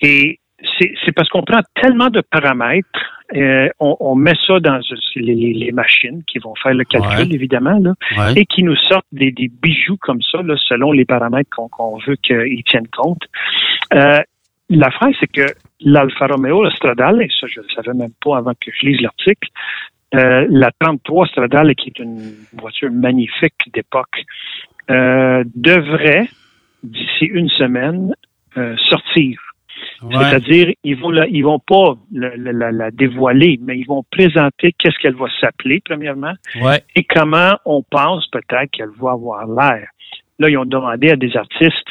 Et 0.00 0.38
c'est 0.78 1.12
parce 1.14 1.28
qu'on 1.28 1.42
prend 1.42 1.60
tellement 1.80 2.08
de 2.08 2.20
paramètres, 2.22 2.88
euh, 3.34 3.68
on, 3.80 3.96
on 4.00 4.14
met 4.14 4.34
ça 4.46 4.60
dans 4.60 4.78
les, 5.16 5.70
machines 5.72 6.22
qui 6.26 6.38
vont 6.38 6.54
faire 6.62 6.74
le 6.74 6.84
calcul, 6.84 7.26
Ouais. 7.28 7.34
évidemment, 7.34 7.78
là, 7.78 7.92
Ouais. 8.16 8.32
et 8.40 8.46
qui 8.46 8.62
nous 8.62 8.76
sortent 8.76 9.06
des, 9.12 9.32
des 9.32 9.48
bijoux 9.62 9.96
comme 9.98 10.22
ça, 10.22 10.42
là, 10.42 10.54
selon 10.68 10.92
les 10.92 11.04
paramètres 11.04 11.50
qu'on 11.54 11.68
qu'on 11.68 11.98
veut 12.06 12.16
qu'ils 12.16 12.62
tiennent 12.64 12.88
compte. 12.88 13.22
Euh, 13.94 14.20
L'affaire, 14.68 15.10
c'est 15.20 15.30
que 15.30 15.46
l'Alfa 15.80 16.26
Romeo, 16.26 16.64
le 16.64 16.70
Stradale, 16.70 17.22
et 17.22 17.28
ça, 17.40 17.46
je 17.46 17.60
ne 17.60 17.66
le 17.66 17.72
savais 17.72 17.96
même 17.96 18.10
pas 18.24 18.38
avant 18.38 18.50
que 18.52 18.72
je 18.76 18.84
lise 18.86 19.00
l'article, 19.00 19.48
euh, 20.14 20.46
la 20.48 20.70
33 20.78 21.26
Stradale, 21.28 21.74
qui 21.74 21.88
est 21.88 21.98
une 21.98 22.20
voiture 22.52 22.90
magnifique 22.90 23.54
d'époque, 23.74 24.22
euh, 24.90 25.42
devrait, 25.54 26.28
d'ici 26.82 27.24
une 27.24 27.48
semaine, 27.48 28.14
euh, 28.56 28.76
sortir. 28.88 29.40
Ouais. 30.02 30.14
C'est-à-dire, 30.16 30.72
ils 30.84 30.96
vont 30.96 31.10
la, 31.10 31.26
ils 31.26 31.42
vont 31.42 31.58
pas 31.58 31.96
la, 32.12 32.36
la- 32.36 32.52
la- 32.52 32.72
la 32.72 32.90
dévoiler, 32.90 33.58
mais 33.62 33.78
ils 33.78 33.86
vont 33.86 34.04
présenter 34.10 34.72
qu'est-ce 34.78 34.98
qu'elle 34.98 35.14
va 35.16 35.26
s'appeler, 35.40 35.80
premièrement, 35.84 36.32
Ouais. 36.62 36.82
et 36.94 37.04
comment 37.04 37.54
on 37.64 37.82
pense 37.82 38.26
peut-être 38.28 38.70
qu'elle 38.70 38.90
va 39.00 39.12
avoir 39.12 39.46
l'air. 39.46 39.88
Là, 40.38 40.48
ils 40.50 40.56
ont 40.56 40.64
demandé 40.66 41.10
à 41.10 41.16
des 41.16 41.36
artistes 41.36 41.88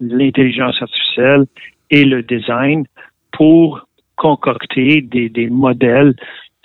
l'intelligence 0.00 0.80
artificielle 0.80 1.44
et 1.90 2.04
le 2.04 2.22
design 2.22 2.84
pour 3.32 3.86
concocter 4.16 5.02
des, 5.02 5.28
des 5.28 5.48
modèles. 5.50 6.14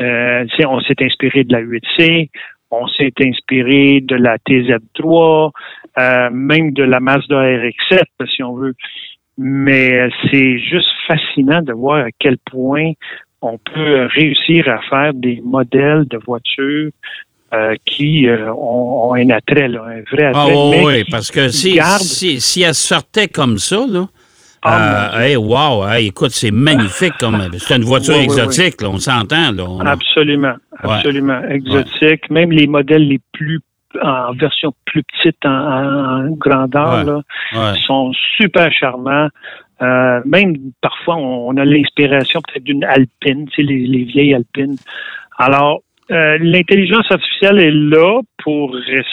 Euh, 0.01 0.45
on 0.67 0.79
s'est 0.81 1.01
inspiré 1.01 1.43
de 1.43 1.53
la 1.53 1.61
8C, 1.61 2.29
on 2.71 2.87
s'est 2.87 3.13
inspiré 3.21 4.01
de 4.01 4.15
la 4.15 4.37
TZ3, 4.37 5.51
euh, 5.97 6.29
même 6.31 6.71
de 6.73 6.83
la 6.83 6.99
Mazda 6.99 7.35
RX-7, 7.35 8.03
si 8.33 8.43
on 8.43 8.55
veut. 8.55 8.75
Mais 9.37 10.09
c'est 10.29 10.59
juste 10.59 10.89
fascinant 11.07 11.61
de 11.61 11.73
voir 11.73 12.05
à 12.05 12.09
quel 12.19 12.37
point 12.37 12.91
on 13.41 13.57
peut 13.57 14.07
réussir 14.13 14.67
à 14.69 14.81
faire 14.89 15.13
des 15.13 15.41
modèles 15.43 16.05
de 16.05 16.17
voitures 16.25 16.91
euh, 17.53 17.75
qui 17.85 18.27
euh, 18.27 18.51
ont, 18.53 19.11
ont 19.11 19.13
un 19.13 19.29
attrait, 19.29 19.67
là, 19.67 19.83
un 19.83 20.01
vrai 20.11 20.31
Ah 20.33 20.43
attrait. 20.43 20.69
mais 20.71 20.85
oui, 20.85 21.03
parce 21.09 21.31
que 21.31 21.49
si, 21.49 21.79
si, 21.99 22.41
si 22.41 22.61
elle 22.63 22.73
sortait 22.73 23.27
comme 23.27 23.57
ça, 23.57 23.85
là, 23.87 24.07
Ah, 24.67 25.15
euh, 25.15 25.19
hey, 25.21 25.35
wow, 25.35 25.87
hey, 25.87 26.07
écoute, 26.07 26.31
c'est 26.31 26.51
magnifique 26.51 27.13
comme. 27.19 27.37
C'est 27.57 27.75
une 27.75 27.83
voiture 27.83 28.15
Oui, 28.15 28.25
oui, 28.27 28.33
oui. 28.35 28.39
exotique, 28.41 28.81
là, 28.81 28.89
on 28.89 28.97
s'entend. 28.97 29.51
Là, 29.51 29.63
on- 29.67 29.79
Absolument, 29.81 30.55
Ouais. 30.83 30.93
absolument. 30.95 31.41
Exotique. 31.49 32.29
Même 32.29 32.51
les 32.51 32.67
modèles 32.67 33.07
les 33.07 33.19
plus 33.31 33.59
en 34.01 34.33
version 34.33 34.73
plus 34.85 35.03
petite 35.03 35.37
en, 35.45 35.49
en 35.49 36.29
grandeur 36.31 37.05
Ouais. 37.05 37.59
là, 37.59 37.73
sont 37.87 38.11
super 38.37 38.71
charmants. 38.73 39.29
Euh, 39.81 40.21
même 40.25 40.53
parfois, 40.81 41.15
on, 41.17 41.49
on 41.49 41.57
a 41.57 41.63
l'inspiration 41.65 42.41
peut-être 42.41 42.63
d'une 42.63 42.83
alpine, 42.83 43.47
tu 43.49 43.55
sais, 43.55 43.61
les, 43.61 43.85
les 43.87 44.03
vieilles 44.03 44.33
alpines. 44.33 44.75
Alors, 45.37 45.81
euh, 46.11 46.37
l'intelligence 46.41 47.05
artificielle 47.09 47.59
est 47.59 47.71
là 47.71 48.21
pour 48.45 48.73
rester 48.73 49.09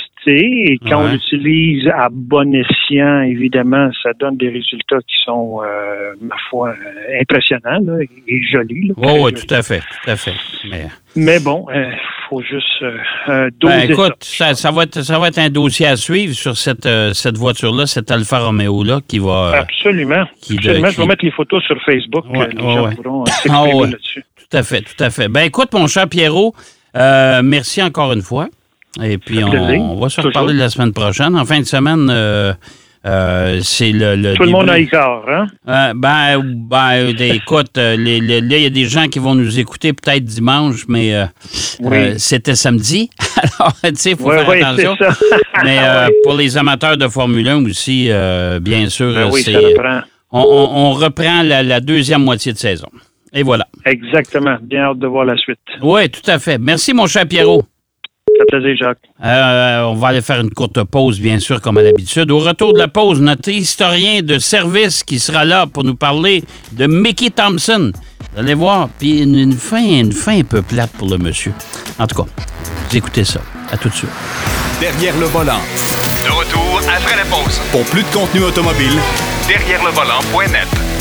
et 0.72 0.78
quand 0.88 1.00
on 1.00 1.04
Ouais. 1.06 1.12
l'utilise 1.14 1.88
à 1.88 2.08
bon 2.12 2.54
escient, 2.54 3.22
évidemment, 3.22 3.90
ça 4.02 4.10
donne 4.20 4.36
des 4.36 4.50
résultats 4.50 4.98
qui 4.98 5.16
sont, 5.24 5.60
euh, 5.64 6.12
ma 6.20 6.36
foi, 6.48 6.68
euh, 6.68 7.20
impressionnants 7.20 7.80
là, 7.82 7.94
et 8.28 8.42
jolis. 8.52 8.92
Oui, 8.96 9.08
jolis. 9.18 9.34
tout 9.46 9.52
à 9.54 9.62
fait, 9.62 9.80
tout 9.80 10.10
à 10.10 10.14
fait. 10.16 10.34
Mais, 10.70 10.86
Mais 11.16 11.40
bon, 11.40 11.66
il 11.74 11.90
faut 12.28 12.40
juste 12.42 12.82
euh, 12.82 12.96
euh, 13.28 13.50
doser 13.58 13.74
ben, 13.88 13.90
écoute, 13.90 14.16
ça. 14.20 14.48
ça, 14.48 14.54
ça 14.54 14.70
va 14.70 14.84
être, 14.84 15.02
ça 15.02 15.18
va 15.18 15.28
être 15.28 15.38
un 15.38 15.50
dossier 15.50 15.86
à 15.86 15.96
suivre 15.96 16.34
sur 16.34 16.56
cette, 16.56 16.86
euh, 16.86 17.12
cette 17.14 17.36
voiture-là, 17.36 17.86
cette 17.86 18.10
Alfa 18.10 18.38
Romeo-là, 18.38 19.00
qui 19.08 19.18
va. 19.18 19.30
euh, 19.54 19.60
Absolument. 19.62 20.24
qui 20.40 20.54
de- 20.54 20.58
Absolument. 20.60 20.90
Je 20.90 21.00
vais 21.00 21.06
mettre 21.06 21.24
les 21.24 21.30
photos 21.32 21.62
sur 21.64 21.82
Facebook. 21.82 22.24
Ouais, 22.30 22.40
euh, 22.42 22.46
les 22.56 22.62
ouais, 22.62 22.72
gens 22.74 22.84
ouais. 22.86 22.94
pourront 22.94 23.22
euh, 23.22 23.26
s'exprimer 23.26 23.56
Ah 23.58 23.76
ouais. 23.76 23.90
là-dessus. 23.90 24.24
Tout 24.50 24.56
à 24.56 24.62
fait, 24.62 24.82
tout 24.82 25.02
à 25.02 25.10
fait. 25.10 25.28
Ben 25.28 25.40
écoute, 25.46 25.72
mon 25.72 25.86
cher 25.86 26.06
Pierrot, 26.08 26.54
euh, 26.96 27.40
merci 27.42 27.82
encore 27.82 28.12
une 28.12 28.20
fois. 28.22 28.48
Et 29.02 29.16
puis, 29.18 29.42
on, 29.42 29.96
va 29.98 30.08
se 30.08 30.20
reparler 30.20 30.54
la 30.54 30.68
semaine 30.68 30.92
prochaine. 30.92 31.34
En 31.36 31.44
fin 31.46 31.60
de 31.60 31.64
semaine, 31.64 32.08
euh, 32.10 32.52
euh, 33.06 33.58
c'est 33.62 33.90
le, 33.90 34.16
le 34.16 34.34
Tout 34.34 34.42
le 34.42 34.50
monde 34.50 34.68
a 34.68 34.78
écart, 34.78 35.22
hein? 35.28 35.46
Euh, 35.66 35.92
ben, 35.96 36.42
ben, 36.44 37.14
écoute, 37.18 37.76
là, 37.76 37.94
il 37.94 38.52
y 38.52 38.66
a 38.66 38.70
des 38.70 38.84
gens 38.84 39.08
qui 39.08 39.18
vont 39.18 39.34
nous 39.34 39.58
écouter 39.58 39.92
peut-être 39.94 40.24
dimanche, 40.24 40.84
mais 40.88 41.14
euh, 41.14 41.24
Oui. 41.80 42.14
c'était 42.18 42.54
samedi. 42.54 43.08
Alors, 43.58 43.72
tu 43.82 43.90
sais, 43.96 44.10
il 44.10 44.16
faut 44.18 44.28
Oui, 44.28 44.36
faire 44.36 44.48
oui, 44.48 44.62
attention. 44.62 44.96
Mais 45.64 45.78
pour 46.24 46.34
les 46.34 46.56
amateurs 46.58 46.96
de 46.98 47.08
Formule 47.08 47.48
1 47.48 47.64
aussi, 47.64 48.10
bien 48.60 48.88
sûr, 48.90 49.14
Ben 49.14 49.30
oui, 49.32 49.42
c'est, 49.42 49.52
ça 49.52 49.58
reprend. 49.58 50.00
on, 50.32 50.40
on- 50.42 50.76
on 50.88 50.92
reprend 50.92 51.42
la, 51.42 51.62
la 51.62 51.80
deuxième 51.80 52.22
moitié 52.22 52.52
de 52.52 52.58
saison. 52.58 52.88
Et 53.32 53.42
voilà. 53.42 53.66
Exactement. 53.86 54.56
Bien 54.60 54.82
hâte 54.90 54.98
de 54.98 55.06
voir 55.06 55.24
la 55.24 55.36
suite. 55.38 55.58
Oui, 55.80 56.10
tout 56.10 56.30
à 56.30 56.38
fait. 56.38 56.58
Merci, 56.58 56.92
mon 56.92 57.06
cher 57.06 57.26
Pierrot. 57.26 57.64
Ça 58.42 58.56
fait 58.56 58.60
plaisir, 58.60 58.76
Jacques. 58.86 58.98
Euh, 59.24 59.82
on 59.84 59.94
va 59.94 60.08
aller 60.08 60.20
faire 60.22 60.40
une 60.40 60.50
courte 60.50 60.82
pause, 60.84 61.20
bien 61.20 61.38
sûr, 61.38 61.60
comme 61.60 61.78
à 61.78 61.82
l'habitude. 61.82 62.30
Au 62.30 62.38
retour 62.38 62.72
de 62.72 62.78
la 62.78 62.88
pause, 62.88 63.20
notre 63.20 63.48
historien 63.48 64.22
de 64.22 64.38
service 64.38 65.04
qui 65.04 65.18
sera 65.18 65.44
là 65.44 65.66
pour 65.66 65.84
nous 65.84 65.94
parler 65.94 66.42
de 66.72 66.86
Mickey 66.86 67.30
Thompson. 67.30 67.92
Vous 68.32 68.40
allez 68.40 68.54
voir, 68.54 68.88
puis 68.98 69.20
une, 69.22 69.36
une 69.36 69.52
fin, 69.52 69.82
une 69.82 70.12
fin 70.12 70.40
un 70.40 70.44
peu 70.44 70.62
plate 70.62 70.90
pour 70.92 71.08
le 71.08 71.18
monsieur. 71.18 71.52
En 71.98 72.06
tout 72.06 72.22
cas, 72.22 72.28
vous 72.90 72.96
écoutez 72.96 73.24
ça. 73.24 73.40
À 73.70 73.76
tout 73.76 73.88
de 73.88 73.94
suite. 73.94 74.10
Derrière 74.80 75.16
le 75.18 75.26
volant. 75.26 75.60
De 76.24 76.30
retour 76.30 76.80
après 76.96 77.16
la 77.16 77.24
pause. 77.24 77.60
Pour 77.70 77.84
plus 77.84 78.02
de 78.02 78.12
contenu 78.12 78.42
automobile, 78.42 78.98
Derrière 79.48 79.84
le 79.84 79.90
volant.net. 79.90 80.91